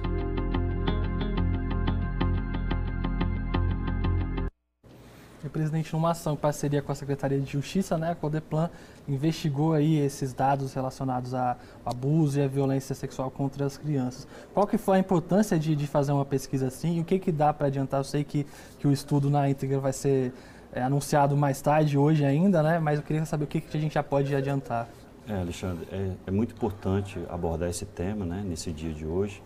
Presidente, 5.50 5.92
numa 5.92 6.10
ação 6.10 6.34
em 6.34 6.36
parceria 6.36 6.82
com 6.82 6.92
a 6.92 6.94
Secretaria 6.94 7.40
de 7.40 7.50
Justiça, 7.50 7.96
né, 7.96 8.12
a 8.12 8.14
Codeplan 8.14 8.70
investigou 9.08 9.72
aí 9.72 9.98
esses 9.98 10.32
dados 10.32 10.74
relacionados 10.74 11.34
ao 11.34 11.56
abuso 11.84 12.38
e 12.38 12.42
à 12.42 12.48
violência 12.48 12.94
sexual 12.94 13.30
contra 13.30 13.64
as 13.64 13.76
crianças. 13.76 14.26
Qual 14.52 14.66
que 14.66 14.78
foi 14.78 14.96
a 14.96 15.00
importância 15.00 15.58
de, 15.58 15.76
de 15.76 15.86
fazer 15.86 16.12
uma 16.12 16.24
pesquisa 16.24 16.66
assim 16.68 16.98
e 16.98 17.00
o 17.00 17.04
que, 17.04 17.18
que 17.18 17.30
dá 17.30 17.52
para 17.52 17.68
adiantar? 17.68 18.00
Eu 18.00 18.04
sei 18.04 18.24
que, 18.24 18.46
que 18.78 18.86
o 18.86 18.92
estudo 18.92 19.30
na 19.30 19.48
íntegra 19.48 19.78
vai 19.78 19.92
ser 19.92 20.32
é, 20.72 20.82
anunciado 20.82 21.36
mais 21.36 21.60
tarde, 21.60 21.96
hoje 21.96 22.24
ainda, 22.24 22.62
né, 22.62 22.78
mas 22.78 22.98
eu 22.98 23.04
queria 23.04 23.24
saber 23.24 23.44
o 23.44 23.46
que, 23.46 23.60
que 23.60 23.76
a 23.76 23.80
gente 23.80 23.94
já 23.94 24.02
pode 24.02 24.34
adiantar. 24.34 24.88
É, 25.28 25.40
Alexandre, 25.40 25.88
é, 25.90 26.12
é 26.26 26.30
muito 26.30 26.54
importante 26.54 27.18
abordar 27.28 27.68
esse 27.68 27.84
tema 27.84 28.24
né, 28.24 28.44
nesse 28.46 28.70
dia 28.70 28.92
de 28.92 29.04
hoje. 29.04 29.42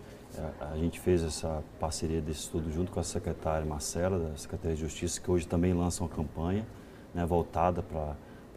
A 0.61 0.77
gente 0.77 0.97
fez 0.99 1.21
essa 1.23 1.61
parceria 1.77 2.21
desse 2.21 2.41
estudo 2.41 2.71
junto 2.71 2.89
com 2.89 2.99
a 2.99 3.03
secretária 3.03 3.65
Marcela, 3.65 4.17
da 4.17 4.37
Secretaria 4.37 4.75
de 4.75 4.81
Justiça, 4.81 5.19
que 5.19 5.29
hoje 5.29 5.45
também 5.45 5.73
lança 5.73 6.03
uma 6.03 6.09
campanha 6.09 6.65
né, 7.13 7.25
voltada 7.25 7.83
para 7.83 8.15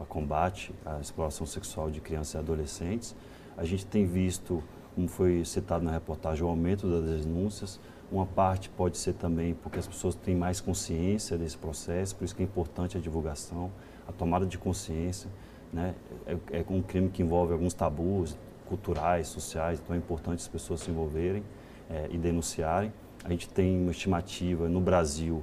combate 0.08 0.72
à 0.86 1.00
exploração 1.00 1.44
sexual 1.44 1.90
de 1.90 2.00
crianças 2.00 2.34
e 2.34 2.38
adolescentes. 2.38 3.16
A 3.56 3.64
gente 3.64 3.84
tem 3.86 4.06
visto, 4.06 4.62
como 4.94 5.08
foi 5.08 5.44
citado 5.44 5.84
na 5.84 5.90
reportagem, 5.90 6.44
o 6.44 6.48
aumento 6.48 6.88
das 6.88 7.24
denúncias, 7.24 7.80
Uma 8.12 8.26
parte 8.26 8.68
pode 8.68 8.96
ser 8.96 9.14
também 9.14 9.54
porque 9.54 9.78
as 9.78 9.88
pessoas 9.88 10.14
têm 10.14 10.36
mais 10.36 10.60
consciência 10.60 11.36
desse 11.36 11.56
processo, 11.56 12.14
por 12.14 12.24
isso 12.24 12.36
que 12.36 12.42
é 12.42 12.44
importante 12.44 12.96
a 12.96 13.00
divulgação, 13.00 13.72
a 14.06 14.12
tomada 14.12 14.46
de 14.46 14.56
consciência. 14.58 15.28
Né? 15.72 15.94
É, 16.24 16.60
é 16.60 16.64
um 16.68 16.82
crime 16.82 17.08
que 17.08 17.22
envolve 17.22 17.52
alguns 17.52 17.74
tabus 17.74 18.36
culturais, 18.68 19.26
sociais, 19.26 19.80
então 19.82 19.96
é 19.96 19.98
importante 19.98 20.40
as 20.40 20.48
pessoas 20.48 20.80
se 20.80 20.90
envolverem 20.90 21.42
é, 21.90 22.08
e 22.10 22.18
denunciarem. 22.18 22.92
A 23.24 23.30
gente 23.30 23.48
tem 23.48 23.80
uma 23.80 23.90
estimativa 23.90 24.68
no 24.68 24.80
Brasil 24.80 25.42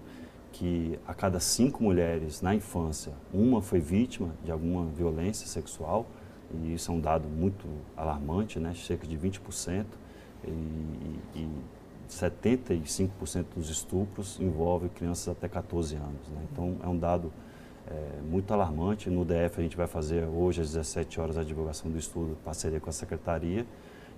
que 0.51 0.99
a 1.07 1.13
cada 1.13 1.39
cinco 1.39 1.83
mulheres 1.83 2.41
na 2.41 2.53
infância, 2.53 3.13
uma 3.33 3.61
foi 3.61 3.79
vítima 3.79 4.35
de 4.43 4.51
alguma 4.51 4.85
violência 4.85 5.47
sexual, 5.47 6.05
e 6.53 6.73
isso 6.73 6.91
é 6.91 6.93
um 6.93 6.99
dado 6.99 7.27
muito 7.27 7.65
alarmante, 7.95 8.59
né? 8.59 8.73
cerca 8.75 9.07
de 9.07 9.17
20%, 9.17 9.85
e, 10.43 11.39
e 11.39 11.49
75% 12.09 13.45
dos 13.55 13.69
estupros 13.69 14.39
envolvem 14.39 14.89
crianças 14.89 15.29
até 15.29 15.47
14 15.47 15.95
anos. 15.95 16.27
Né? 16.29 16.41
Então, 16.51 16.75
é 16.83 16.87
um 16.87 16.97
dado 16.97 17.31
é, 17.87 18.21
muito 18.29 18.53
alarmante. 18.53 19.09
No 19.09 19.23
DF, 19.23 19.59
a 19.59 19.61
gente 19.61 19.77
vai 19.77 19.87
fazer 19.87 20.25
hoje, 20.25 20.61
às 20.61 20.73
17 20.73 21.19
horas, 21.19 21.37
a 21.37 21.43
divulgação 21.43 21.89
do 21.89 21.97
estudo, 21.97 22.37
parceria 22.43 22.79
com 22.79 22.89
a 22.89 22.93
Secretaria, 22.93 23.65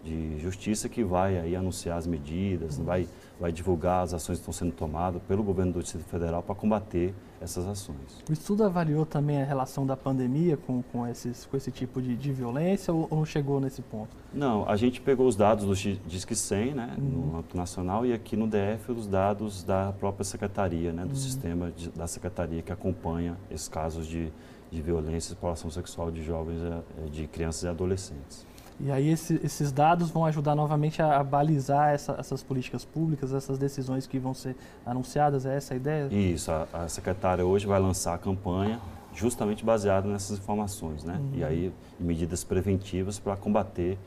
de 0.03 0.37
Justiça 0.39 0.89
que 0.89 1.03
vai 1.03 1.39
aí 1.39 1.55
anunciar 1.55 1.97
as 1.97 2.05
medidas, 2.05 2.77
vai, 2.77 3.07
vai 3.39 3.51
divulgar 3.51 4.03
as 4.03 4.13
ações 4.13 4.37
que 4.37 4.41
estão 4.41 4.53
sendo 4.53 4.73
tomadas 4.73 5.21
pelo 5.23 5.41
governo 5.41 5.73
do 5.73 5.81
Distrito 5.81 6.05
Federal 6.05 6.43
para 6.43 6.53
combater 6.53 7.13
essas 7.39 7.65
ações. 7.67 8.23
O 8.29 8.33
estudo 8.33 8.63
avaliou 8.63 9.05
também 9.05 9.41
a 9.41 9.45
relação 9.45 9.85
da 9.85 9.97
pandemia 9.97 10.57
com, 10.57 10.81
com, 10.81 11.07
esses, 11.07 11.45
com 11.45 11.57
esse 11.57 11.71
tipo 11.71 12.01
de, 12.01 12.15
de 12.15 12.31
violência 12.31 12.93
ou, 12.93 13.07
ou, 13.09 13.25
chegou 13.25 13.59
nesse 13.59 13.81
ponto? 13.81 14.09
Não, 14.33 14.67
a 14.67 14.75
gente 14.75 15.01
pegou 15.01 15.27
os 15.27 15.35
dados 15.35 15.65
do 15.65 15.75
Disque 16.07 16.35
100, 16.35 16.73
né, 16.73 16.95
uhum. 16.97 17.03
no 17.03 17.37
âmbito 17.37 17.57
nacional, 17.57 18.05
e 18.05 18.13
aqui 18.13 18.35
no 18.35 18.47
DF 18.47 18.91
os 18.91 19.07
dados 19.07 19.63
da 19.63 19.93
própria 19.93 20.23
secretaria, 20.23 20.91
né, 20.93 21.03
do 21.03 21.09
uhum. 21.09 21.15
sistema 21.15 21.71
de, 21.71 21.89
da 21.89 22.07
secretaria 22.07 22.61
que 22.61 22.71
acompanha 22.71 23.37
esses 23.51 23.67
casos 23.67 24.07
de, 24.07 24.31
de 24.71 24.81
violência 24.81 25.31
e 25.31 25.33
exploração 25.33 25.69
sexual 25.69 26.11
de 26.11 26.23
jovens, 26.23 26.59
eh, 26.61 27.09
de 27.09 27.27
crianças 27.27 27.63
e 27.63 27.67
adolescentes. 27.67 28.52
E 28.79 28.91
aí 28.91 29.09
esse, 29.09 29.39
esses 29.43 29.71
dados 29.71 30.09
vão 30.09 30.25
ajudar 30.25 30.55
novamente 30.55 31.01
a, 31.01 31.19
a 31.19 31.23
balizar 31.23 31.93
essa, 31.93 32.15
essas 32.19 32.41
políticas 32.41 32.83
públicas, 32.83 33.33
essas 33.33 33.57
decisões 33.57 34.07
que 34.07 34.19
vão 34.19 34.33
ser 34.33 34.55
anunciadas, 34.85 35.45
é 35.45 35.55
essa 35.55 35.73
a 35.73 35.77
ideia? 35.77 36.07
Isso, 36.11 36.51
a, 36.51 36.67
a 36.73 36.87
secretária 36.87 37.45
hoje 37.45 37.65
vai 37.65 37.79
lançar 37.79 38.13
a 38.13 38.17
campanha 38.17 38.79
justamente 39.13 39.63
baseada 39.63 40.07
nessas 40.07 40.37
informações, 40.39 41.03
né? 41.03 41.19
Uhum. 41.19 41.39
E 41.39 41.43
aí 41.43 41.73
medidas 41.99 42.43
preventivas 42.43 43.19
para 43.19 43.35
combater 43.35 43.97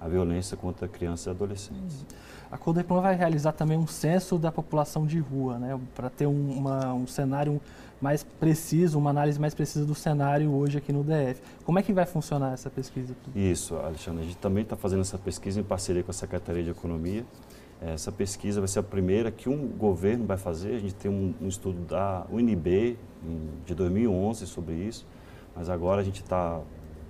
a 0.00 0.08
violência 0.08 0.56
contra 0.56 0.88
crianças 0.88 1.26
e 1.26 1.30
adolescentes. 1.30 2.00
Uhum. 2.00 2.06
A 2.50 2.58
Codeplan 2.58 3.00
vai 3.00 3.16
realizar 3.16 3.52
também 3.52 3.76
um 3.76 3.86
censo 3.86 4.38
da 4.38 4.52
população 4.52 5.06
de 5.06 5.18
rua, 5.18 5.58
né? 5.58 5.78
Para 5.94 6.08
ter 6.08 6.26
um, 6.26 6.50
uma, 6.50 6.94
um 6.94 7.06
cenário 7.06 7.60
mais 8.00 8.22
preciso, 8.22 8.98
uma 8.98 9.10
análise 9.10 9.40
mais 9.40 9.54
precisa 9.54 9.84
do 9.84 9.94
cenário 9.94 10.52
hoje 10.52 10.78
aqui 10.78 10.92
no 10.92 11.02
DF. 11.02 11.40
Como 11.64 11.78
é 11.78 11.82
que 11.82 11.92
vai 11.92 12.06
funcionar 12.06 12.52
essa 12.52 12.70
pesquisa? 12.70 13.14
Isso, 13.34 13.76
Alexandre. 13.76 14.22
A 14.22 14.24
gente 14.24 14.36
também 14.36 14.62
está 14.62 14.76
fazendo 14.76 15.00
essa 15.00 15.18
pesquisa 15.18 15.60
em 15.60 15.62
parceria 15.62 16.02
com 16.02 16.10
a 16.10 16.14
Secretaria 16.14 16.62
de 16.62 16.70
Economia. 16.70 17.24
Essa 17.80 18.10
pesquisa 18.10 18.60
vai 18.60 18.68
ser 18.68 18.78
a 18.78 18.82
primeira 18.82 19.30
que 19.30 19.48
um 19.48 19.68
governo 19.68 20.24
vai 20.24 20.36
fazer. 20.36 20.76
A 20.76 20.78
gente 20.78 20.94
tem 20.94 21.10
um, 21.10 21.34
um 21.40 21.48
estudo 21.48 21.80
da 21.86 22.26
UNB 22.30 22.98
de 23.66 23.74
2011 23.74 24.46
sobre 24.46 24.74
isso, 24.74 25.06
mas 25.54 25.68
agora 25.68 26.00
a 26.00 26.04
gente 26.04 26.22
está 26.22 26.60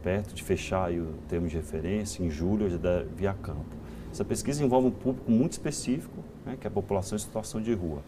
perto 0.03 0.35
de 0.35 0.43
fechar 0.43 0.93
o 0.93 1.15
termo 1.29 1.49
de 1.49 1.57
referência, 1.57 2.23
em 2.23 2.31
julho, 2.31 2.79
da 2.79 3.03
Via 3.17 3.33
Campo. 3.35 3.65
Essa 4.13 4.25
pesquisa 4.25 4.63
envolve 4.63 4.89
um 4.89 4.91
público 4.91 5.31
muito 5.31 5.53
específico, 5.53 6.23
né, 6.45 6.57
que 6.61 6.67
é 6.67 6.69
a 6.69 6.71
população 6.71 7.17
em 7.17 7.19
situação 7.19 7.61
de 7.61 7.73
rua 7.73 8.03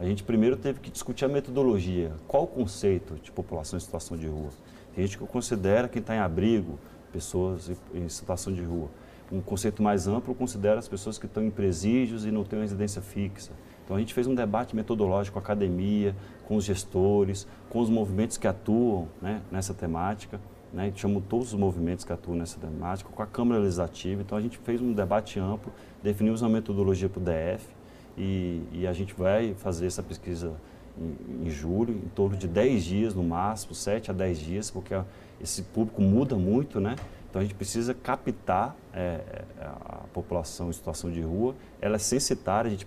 a 0.00 0.04
gente 0.06 0.22
primeiro 0.22 0.56
teve 0.56 0.80
que 0.80 0.90
discutir 0.90 1.26
a 1.26 1.28
metodologia. 1.28 2.12
Qual 2.26 2.44
o 2.44 2.46
conceito 2.46 3.16
de 3.22 3.30
população 3.30 3.76
em 3.76 3.80
situação 3.80 4.16
de 4.16 4.26
rua? 4.26 4.48
Tem 4.94 5.04
gente 5.06 5.18
que 5.18 5.26
considera 5.26 5.88
quem 5.88 6.00
está 6.00 6.16
em 6.16 6.18
abrigo, 6.18 6.78
pessoas 7.12 7.70
em 7.92 8.08
situação 8.08 8.50
de 8.50 8.62
rua. 8.62 8.88
Um 9.30 9.42
conceito 9.42 9.82
mais 9.82 10.08
amplo 10.08 10.34
considera 10.34 10.78
as 10.78 10.88
pessoas 10.88 11.18
que 11.18 11.26
estão 11.26 11.44
em 11.44 11.50
presídios 11.50 12.24
e 12.24 12.30
não 12.30 12.44
têm 12.44 12.60
residência 12.60 13.02
fixa. 13.02 13.52
Então 13.84 13.94
a 13.94 14.00
gente 14.00 14.14
fez 14.14 14.26
um 14.26 14.34
debate 14.34 14.74
metodológico 14.74 15.34
com 15.34 15.38
a 15.38 15.42
academia, 15.42 16.16
com 16.48 16.56
os 16.56 16.64
gestores, 16.64 17.46
com 17.68 17.80
os 17.80 17.90
movimentos 17.90 18.38
que 18.38 18.46
atuam 18.46 19.06
né, 19.20 19.42
nessa 19.52 19.74
temática. 19.74 20.40
Né, 20.72 20.84
a 20.84 20.86
gente 20.86 20.98
chamou 20.98 21.20
todos 21.20 21.52
os 21.52 21.58
movimentos 21.58 22.06
que 22.06 22.12
atuam 22.12 22.38
nessa 22.38 22.58
temática, 22.58 23.10
com 23.10 23.22
a 23.22 23.26
Câmara 23.26 23.60
Legislativa. 23.60 24.22
Então 24.22 24.38
a 24.38 24.40
gente 24.40 24.56
fez 24.56 24.80
um 24.80 24.94
debate 24.94 25.38
amplo, 25.38 25.70
definimos 26.02 26.40
uma 26.40 26.48
metodologia 26.48 27.08
para 27.10 27.20
o 27.20 27.22
DF 27.22 27.79
e, 28.20 28.62
e, 28.80 28.86
a 28.86 28.92
gente 28.92 29.14
vai 29.14 29.54
fazer 29.54 29.86
essa 29.86 30.02
pesquisa 30.02 30.52
em, 30.98 31.46
em, 31.46 31.50
julho, 31.50 31.94
em 31.94 32.08
torno 32.14 32.36
de 32.36 32.46
10 32.46 32.84
dias 32.84 33.14
no 33.14 33.22
máximo, 33.22 33.74
7 33.74 34.10
a 34.10 34.14
10 34.14 34.38
dias, 34.38 34.70
porque 34.70 34.94
esse 35.40 35.62
público 35.62 36.02
muda 36.02 36.36
muito, 36.36 36.78
né? 36.78 36.96
Então 37.30 37.40
a 37.40 37.44
gente 37.44 37.54
precisa 37.54 37.94
captar 37.94 38.76
é, 38.92 38.98
é, 38.98 39.44
a 39.64 40.04
população 40.12 40.68
em 40.68 40.72
situação 40.72 41.10
de 41.10 41.22
rua, 41.22 41.54
ela 41.80 41.96
é 41.96 41.98
censitária, 41.98 42.68
a 42.68 42.72
gente 42.72 42.86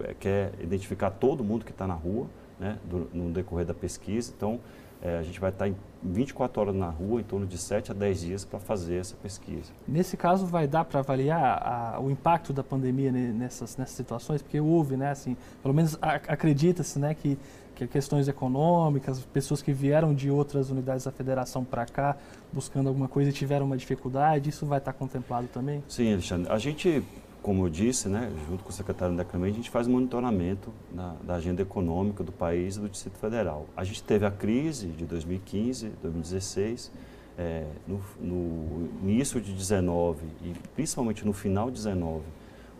é, 0.00 0.14
quer 0.14 0.52
identificar 0.60 1.10
todo 1.10 1.44
mundo 1.44 1.64
que 1.64 1.70
está 1.70 1.86
na 1.86 1.94
rua, 1.94 2.26
né, 2.58 2.78
do, 2.84 3.08
no 3.14 3.30
decorrer 3.30 3.66
da 3.66 3.74
pesquisa. 3.74 4.32
Então, 4.36 4.58
é, 5.02 5.18
a 5.18 5.22
gente 5.22 5.40
vai 5.40 5.50
estar 5.50 5.66
em 5.66 5.74
24 6.02 6.60
horas 6.60 6.74
na 6.74 6.88
rua, 6.88 7.20
em 7.20 7.24
torno 7.24 7.44
de 7.44 7.58
7 7.58 7.90
a 7.90 7.94
10 7.94 8.20
dias, 8.20 8.44
para 8.44 8.60
fazer 8.60 8.96
essa 8.96 9.16
pesquisa. 9.16 9.72
Nesse 9.86 10.16
caso, 10.16 10.46
vai 10.46 10.68
dar 10.68 10.84
para 10.84 11.00
avaliar 11.00 11.94
a, 11.94 12.00
o 12.00 12.08
impacto 12.08 12.52
da 12.52 12.62
pandemia 12.62 13.10
nessas, 13.10 13.76
nessas 13.76 13.96
situações? 13.96 14.42
Porque 14.42 14.60
houve, 14.60 14.96
né, 14.96 15.10
assim, 15.10 15.36
pelo 15.60 15.74
menos 15.74 15.98
acredita-se 16.00 17.00
né, 17.00 17.14
que, 17.14 17.36
que 17.74 17.86
questões 17.88 18.28
econômicas, 18.28 19.20
pessoas 19.32 19.60
que 19.60 19.72
vieram 19.72 20.14
de 20.14 20.30
outras 20.30 20.70
unidades 20.70 21.04
da 21.04 21.10
federação 21.10 21.64
para 21.64 21.84
cá 21.84 22.16
buscando 22.52 22.88
alguma 22.88 23.08
coisa 23.08 23.30
e 23.30 23.32
tiveram 23.32 23.66
uma 23.66 23.76
dificuldade, 23.76 24.50
isso 24.50 24.64
vai 24.66 24.78
estar 24.78 24.92
contemplado 24.92 25.48
também? 25.48 25.82
Sim, 25.88 26.12
Alexandre. 26.12 26.52
A 26.52 26.58
gente 26.58 27.02
como 27.42 27.66
eu 27.66 27.68
disse, 27.68 28.08
né, 28.08 28.32
junto 28.48 28.62
com 28.62 28.70
o 28.70 28.72
secretário 28.72 29.16
da 29.16 29.24
Clemente, 29.24 29.54
a 29.54 29.56
gente 29.56 29.70
faz 29.70 29.88
monitoramento 29.88 30.72
na, 30.92 31.16
da 31.22 31.34
agenda 31.34 31.60
econômica 31.60 32.22
do 32.22 32.30
país 32.30 32.76
e 32.76 32.80
do 32.80 32.88
Distrito 32.88 33.18
Federal. 33.18 33.66
A 33.76 33.82
gente 33.82 34.02
teve 34.02 34.24
a 34.24 34.30
crise 34.30 34.86
de 34.86 35.04
2015, 35.04 35.88
2016, 36.00 36.92
é, 37.36 37.66
no, 37.86 38.00
no, 38.20 38.88
início 39.02 39.40
de 39.40 39.52
19 39.52 40.24
e 40.42 40.54
principalmente 40.74 41.26
no 41.26 41.32
final 41.32 41.66
de 41.66 41.76
19, 41.76 42.22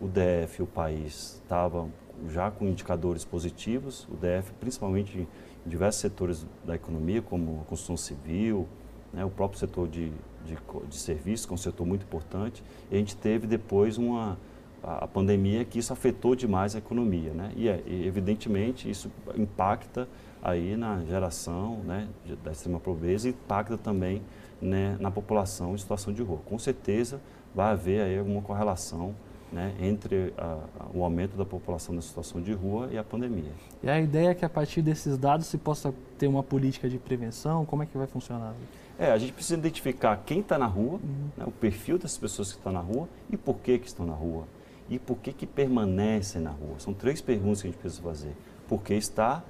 o 0.00 0.06
DF, 0.06 0.62
o 0.62 0.66
país, 0.66 1.40
estava 1.42 1.88
já 2.28 2.50
com 2.50 2.66
indicadores 2.66 3.24
positivos, 3.24 4.06
o 4.10 4.16
DF, 4.16 4.52
principalmente 4.60 5.18
em 5.18 5.26
diversos 5.68 6.00
setores 6.00 6.46
da 6.64 6.76
economia, 6.76 7.20
como 7.20 7.62
a 7.62 7.64
construção 7.64 7.96
civil, 7.96 8.68
né, 9.12 9.24
o 9.24 9.30
próprio 9.30 9.58
setor 9.58 9.88
de, 9.88 10.12
de, 10.44 10.56
de 10.88 10.96
serviços, 10.96 11.46
que 11.46 11.52
é 11.52 11.54
um 11.54 11.58
setor 11.58 11.84
muito 11.84 12.02
importante, 12.02 12.62
e 12.90 12.94
a 12.94 12.98
gente 12.98 13.16
teve 13.16 13.46
depois 13.46 13.98
uma 13.98 14.38
a, 14.82 15.06
pandemia 15.06 15.64
que 15.64 15.78
isso 15.78 15.92
afetou 15.92 16.34
demais 16.34 16.74
a 16.74 16.78
economia, 16.78 17.32
né? 17.32 17.52
E, 17.56 17.68
é, 17.68 17.82
e 17.86 18.06
evidentemente 18.06 18.90
isso 18.90 19.10
impacta 19.36 20.08
aí 20.42 20.76
na 20.76 21.04
geração 21.04 21.76
né, 21.84 22.08
da 22.42 22.50
extrema 22.50 22.80
pobreza 22.80 23.28
e 23.28 23.30
impacta 23.30 23.78
também 23.78 24.22
né, 24.60 24.96
na 24.98 25.10
população 25.10 25.74
em 25.74 25.78
situação 25.78 26.12
de 26.12 26.22
rua. 26.22 26.40
Com 26.44 26.58
certeza 26.58 27.20
vai 27.54 27.70
haver 27.72 28.02
aí 28.02 28.18
alguma 28.18 28.42
correlação 28.42 29.14
né, 29.52 29.74
entre 29.80 30.32
a, 30.36 30.58
a, 30.80 30.86
o 30.94 31.04
aumento 31.04 31.36
da 31.36 31.44
população 31.44 31.94
na 31.94 32.00
situação 32.00 32.40
de 32.40 32.52
rua 32.52 32.88
e 32.90 32.98
a 32.98 33.04
pandemia. 33.04 33.52
E 33.82 33.88
a 33.88 34.00
ideia 34.00 34.30
é 34.30 34.34
que 34.34 34.44
a 34.44 34.48
partir 34.48 34.82
desses 34.82 35.16
dados 35.18 35.46
se 35.46 35.58
possa 35.58 35.94
ter 36.18 36.26
uma 36.26 36.42
política 36.42 36.88
de 36.88 36.98
prevenção, 36.98 37.64
como 37.66 37.82
é 37.82 37.86
que 37.86 37.96
vai 37.96 38.06
funcionar? 38.06 38.54
É, 38.98 39.12
a 39.12 39.18
gente 39.18 39.32
precisa 39.32 39.58
identificar 39.58 40.22
quem 40.24 40.40
está 40.40 40.58
na 40.58 40.66
rua, 40.66 40.94
uhum. 40.94 41.28
né, 41.36 41.44
o 41.46 41.50
perfil 41.50 41.98
das 41.98 42.16
pessoas 42.16 42.52
que 42.52 42.58
estão 42.58 42.72
na 42.72 42.80
rua 42.80 43.08
e 43.30 43.36
por 43.36 43.56
que, 43.56 43.78
que 43.78 43.86
estão 43.86 44.06
na 44.06 44.14
rua 44.14 44.44
e 44.92 44.98
por 44.98 45.16
que, 45.16 45.32
que 45.32 45.46
permanecem 45.46 46.42
na 46.42 46.50
rua? 46.50 46.74
São 46.78 46.92
três 46.92 47.20
perguntas 47.20 47.62
que 47.62 47.68
a 47.68 47.70
gente 47.70 47.80
precisa 47.80 48.02
fazer. 48.02 48.36
Por 48.68 48.82
que 48.82 48.94
está, 48.94 49.42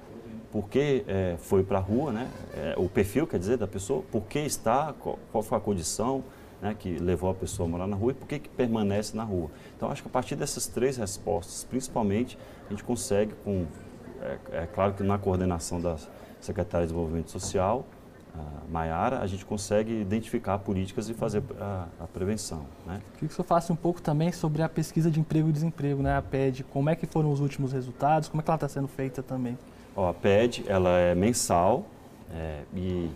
por 0.51 0.69
que 0.69 1.03
é, 1.07 1.35
foi 1.37 1.63
para 1.63 1.79
a 1.79 1.81
rua, 1.81 2.13
né? 2.13 2.29
É, 2.55 2.75
o 2.77 2.87
perfil, 2.87 3.27
quer 3.27 3.39
dizer, 3.39 3.57
da 3.57 3.67
pessoa, 3.67 4.03
por 4.11 4.21
que 4.23 4.39
está, 4.39 4.93
qual, 4.93 5.19
qual 5.31 5.43
foi 5.43 5.57
a 5.57 5.61
condição 5.61 6.23
né, 6.61 6.73
que 6.79 6.97
levou 6.97 7.29
a 7.29 7.33
pessoa 7.33 7.67
a 7.67 7.69
morar 7.69 7.87
na 7.87 7.95
rua 7.97 8.11
e 8.11 8.13
por 8.15 8.25
que, 8.25 8.39
que 8.39 8.47
permanece 8.47 9.17
na 9.17 9.23
rua. 9.23 9.51
Então, 9.75 9.91
acho 9.91 10.01
que 10.01 10.07
a 10.07 10.11
partir 10.11 10.37
dessas 10.37 10.65
três 10.65 10.95
respostas, 10.95 11.65
principalmente, 11.65 12.37
a 12.67 12.69
gente 12.69 12.85
consegue, 12.85 13.33
com, 13.43 13.65
é, 14.21 14.37
é 14.63 14.65
claro 14.65 14.93
que 14.93 15.03
na 15.03 15.17
coordenação 15.17 15.81
da 15.81 15.97
Secretaria 16.39 16.87
de 16.87 16.93
Desenvolvimento 16.93 17.31
Social, 17.31 17.85
Maiara, 18.73 19.19
a 19.19 19.27
gente 19.27 19.45
consegue 19.45 19.93
identificar 20.01 20.57
políticas 20.57 21.07
e 21.07 21.13
fazer 21.13 21.43
a, 21.59 21.85
a 21.99 22.07
prevenção. 22.07 22.65
Né? 22.85 23.01
Queria 23.13 23.27
que 23.27 23.33
o 23.33 23.35
senhor 23.35 23.45
falasse 23.45 23.71
um 23.71 23.75
pouco 23.75 24.01
também 24.01 24.31
sobre 24.31 24.63
a 24.63 24.69
pesquisa 24.69 25.11
de 25.11 25.19
emprego 25.19 25.49
e 25.49 25.51
desemprego, 25.51 26.01
né? 26.01 26.17
a 26.17 26.21
PED, 26.21 26.63
como 26.63 26.89
é 26.89 26.95
que 26.95 27.05
foram 27.05 27.31
os 27.31 27.39
últimos 27.39 27.71
resultados, 27.71 28.27
como 28.27 28.41
é 28.41 28.43
que 28.43 28.49
ela 28.49 28.55
está 28.55 28.67
sendo 28.67 28.87
feita 28.87 29.21
também? 29.21 29.57
Ó, 29.95 30.09
a 30.09 30.13
PED 30.13 30.65
ela 30.67 30.89
é 30.97 31.13
mensal 31.13 31.85
é, 32.33 32.61
e, 32.73 33.11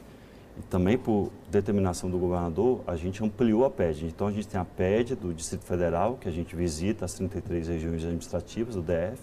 e, 0.57 0.61
também 0.69 0.95
por 0.95 1.31
determinação 1.49 2.07
do 2.07 2.19
governador, 2.19 2.81
a 2.85 2.95
gente 2.95 3.23
ampliou 3.23 3.65
a 3.65 3.69
PED. 3.71 4.05
Então 4.05 4.27
a 4.27 4.31
gente 4.31 4.47
tem 4.47 4.61
a 4.61 4.65
PED 4.65 5.15
do 5.15 5.33
Distrito 5.33 5.65
Federal, 5.65 6.17
que 6.21 6.29
a 6.29 6.31
gente 6.31 6.55
visita 6.55 7.03
as 7.03 7.15
33 7.15 7.67
regiões 7.67 8.03
administrativas 8.03 8.75
do 8.75 8.83
DF, 8.83 9.19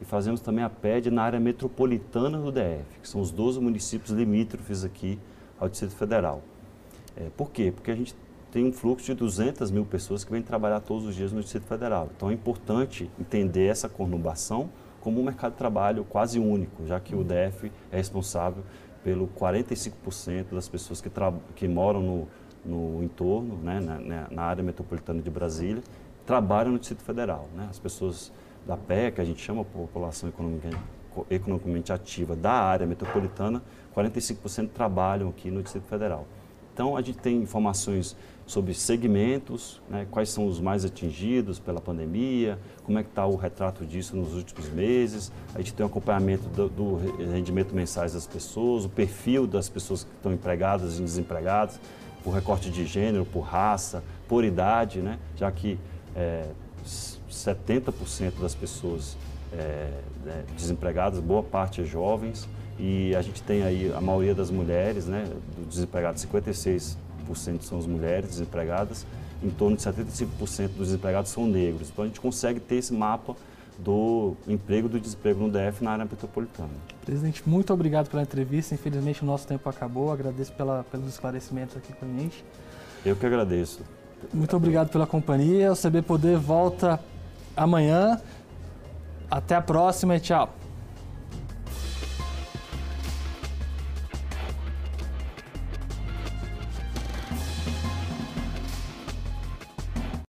e 0.00 0.04
fazemos 0.04 0.40
também 0.40 0.64
a 0.64 0.70
PED 0.70 1.10
na 1.10 1.22
área 1.22 1.40
metropolitana 1.40 2.38
do 2.38 2.52
DF, 2.52 3.00
que 3.02 3.08
são 3.08 3.20
os 3.20 3.30
12 3.30 3.60
municípios 3.60 4.10
limítrofes 4.10 4.84
aqui 4.84 5.18
ao 5.58 5.68
Distrito 5.68 5.94
Federal. 5.94 6.42
É, 7.16 7.28
por 7.36 7.50
quê? 7.50 7.72
Porque 7.74 7.90
a 7.90 7.96
gente 7.96 8.14
tem 8.50 8.64
um 8.64 8.72
fluxo 8.72 9.06
de 9.06 9.14
200 9.14 9.70
mil 9.70 9.84
pessoas 9.84 10.24
que 10.24 10.30
vêm 10.30 10.42
trabalhar 10.42 10.80
todos 10.80 11.06
os 11.06 11.14
dias 11.14 11.32
no 11.32 11.40
Distrito 11.40 11.66
Federal. 11.66 12.08
Então 12.16 12.30
é 12.30 12.32
importante 12.32 13.10
entender 13.18 13.66
essa 13.66 13.88
conurbação 13.88 14.70
como 15.00 15.20
um 15.20 15.24
mercado 15.24 15.52
de 15.52 15.58
trabalho 15.58 16.04
quase 16.04 16.38
único, 16.38 16.86
já 16.86 16.98
que 16.98 17.14
o 17.14 17.22
DF 17.22 17.70
é 17.92 17.96
responsável 17.96 18.62
pelo 19.04 19.28
45% 19.28 20.46
das 20.52 20.68
pessoas 20.68 21.00
que, 21.00 21.08
que 21.54 21.68
moram 21.68 22.00
no, 22.02 22.28
no 22.64 23.04
entorno, 23.04 23.56
né, 23.58 23.78
na, 23.78 24.26
na, 24.28 24.42
área 24.42 24.64
metropolitana 24.64 25.22
de 25.22 25.30
Brasília, 25.30 25.82
trabalham 26.26 26.72
no 26.72 26.78
Distrito 26.78 27.04
Federal. 27.04 27.48
Né? 27.54 27.68
As 27.70 27.78
pessoas 27.78 28.32
da 28.66 28.76
PE, 28.76 29.12
que 29.14 29.20
a 29.20 29.24
gente 29.24 29.40
chama 29.40 29.64
população 29.64 30.32
economicamente 31.30 31.92
ativa 31.92 32.34
da 32.34 32.52
área 32.52 32.86
metropolitana, 32.86 33.62
45% 33.94 34.70
trabalham 34.70 35.28
aqui 35.28 35.50
no 35.50 35.62
Distrito 35.62 35.86
Federal. 35.86 36.26
Então, 36.74 36.94
a 36.94 37.00
gente 37.00 37.16
tem 37.16 37.38
informações 37.40 38.14
sobre 38.46 38.74
segmentos, 38.74 39.80
né, 39.88 40.06
quais 40.10 40.28
são 40.28 40.46
os 40.46 40.60
mais 40.60 40.84
atingidos 40.84 41.58
pela 41.58 41.80
pandemia, 41.80 42.58
como 42.84 42.98
é 42.98 43.02
que 43.02 43.08
está 43.08 43.26
o 43.26 43.34
retrato 43.34 43.84
disso 43.86 44.14
nos 44.14 44.34
últimos 44.34 44.68
meses. 44.68 45.32
A 45.54 45.58
gente 45.58 45.72
tem 45.72 45.84
um 45.84 45.88
acompanhamento 45.88 46.48
do, 46.50 46.68
do, 46.68 46.96
rendimento 47.32 47.74
mensais 47.74 48.12
das 48.12 48.26
pessoas, 48.26 48.84
o 48.84 48.90
perfil 48.90 49.46
das 49.46 49.68
pessoas 49.70 50.04
que 50.04 50.10
estão 50.16 50.32
empregadas 50.32 50.98
e 50.98 51.02
desempregadas, 51.02 51.80
por 52.22 52.32
recorte 52.32 52.70
de 52.70 52.84
gênero, 52.84 53.24
por 53.24 53.40
raça, 53.40 54.04
por 54.28 54.44
idade, 54.44 55.00
né, 55.00 55.18
já 55.34 55.50
que 55.50 55.78
é, 56.14 56.50
70% 57.30 58.40
das 58.40 58.54
pessoas 58.54 59.16
é, 59.52 59.90
é, 60.26 60.44
desempregadas, 60.56 61.20
boa 61.20 61.42
parte 61.42 61.80
é 61.80 61.84
jovens, 61.84 62.48
e 62.78 63.14
a 63.14 63.22
gente 63.22 63.42
tem 63.42 63.62
aí 63.62 63.92
a 63.94 64.00
maioria 64.00 64.34
das 64.34 64.50
mulheres, 64.50 65.06
né, 65.06 65.24
dos 65.56 65.74
desempregados, 65.74 66.20
56 66.22 66.98
são 67.60 67.78
as 67.78 67.86
mulheres 67.86 68.30
desempregadas, 68.30 69.04
em 69.42 69.50
torno 69.50 69.76
de 69.76 69.82
75% 69.82 70.68
dos 70.68 70.88
desempregados 70.88 71.30
são 71.30 71.46
negros. 71.46 71.90
Então 71.90 72.04
a 72.04 72.06
gente 72.06 72.20
consegue 72.20 72.60
ter 72.60 72.76
esse 72.76 72.92
mapa 72.92 73.34
do 73.78 74.34
emprego 74.46 74.88
e 74.88 74.90
do 74.92 75.00
desemprego 75.00 75.40
no 75.40 75.50
DF 75.50 75.82
na 75.82 75.92
área 75.92 76.04
metropolitana. 76.04 76.70
Presidente, 77.04 77.46
muito 77.46 77.72
obrigado 77.72 78.08
pela 78.08 78.22
entrevista. 78.22 78.74
Infelizmente 78.74 79.22
o 79.22 79.26
nosso 79.26 79.46
tempo 79.46 79.68
acabou. 79.68 80.10
Agradeço 80.10 80.52
pela, 80.52 80.84
pelos 80.84 81.08
esclarecimentos 81.08 81.76
aqui 81.76 81.92
com 81.92 82.06
a 82.06 82.08
gente. 82.08 82.44
Eu 83.04 83.16
que 83.16 83.26
agradeço. 83.26 83.82
Muito 84.32 84.56
obrigado 84.56 84.88
pela 84.88 85.06
companhia. 85.06 85.72
O 85.72 85.76
CB 85.76 86.02
Poder 86.02 86.36
volta 86.36 87.00
amanhã. 87.56 88.20
Até 89.30 89.54
a 89.54 89.62
próxima 89.62 90.16
e 90.16 90.20
tchau. 90.20 90.52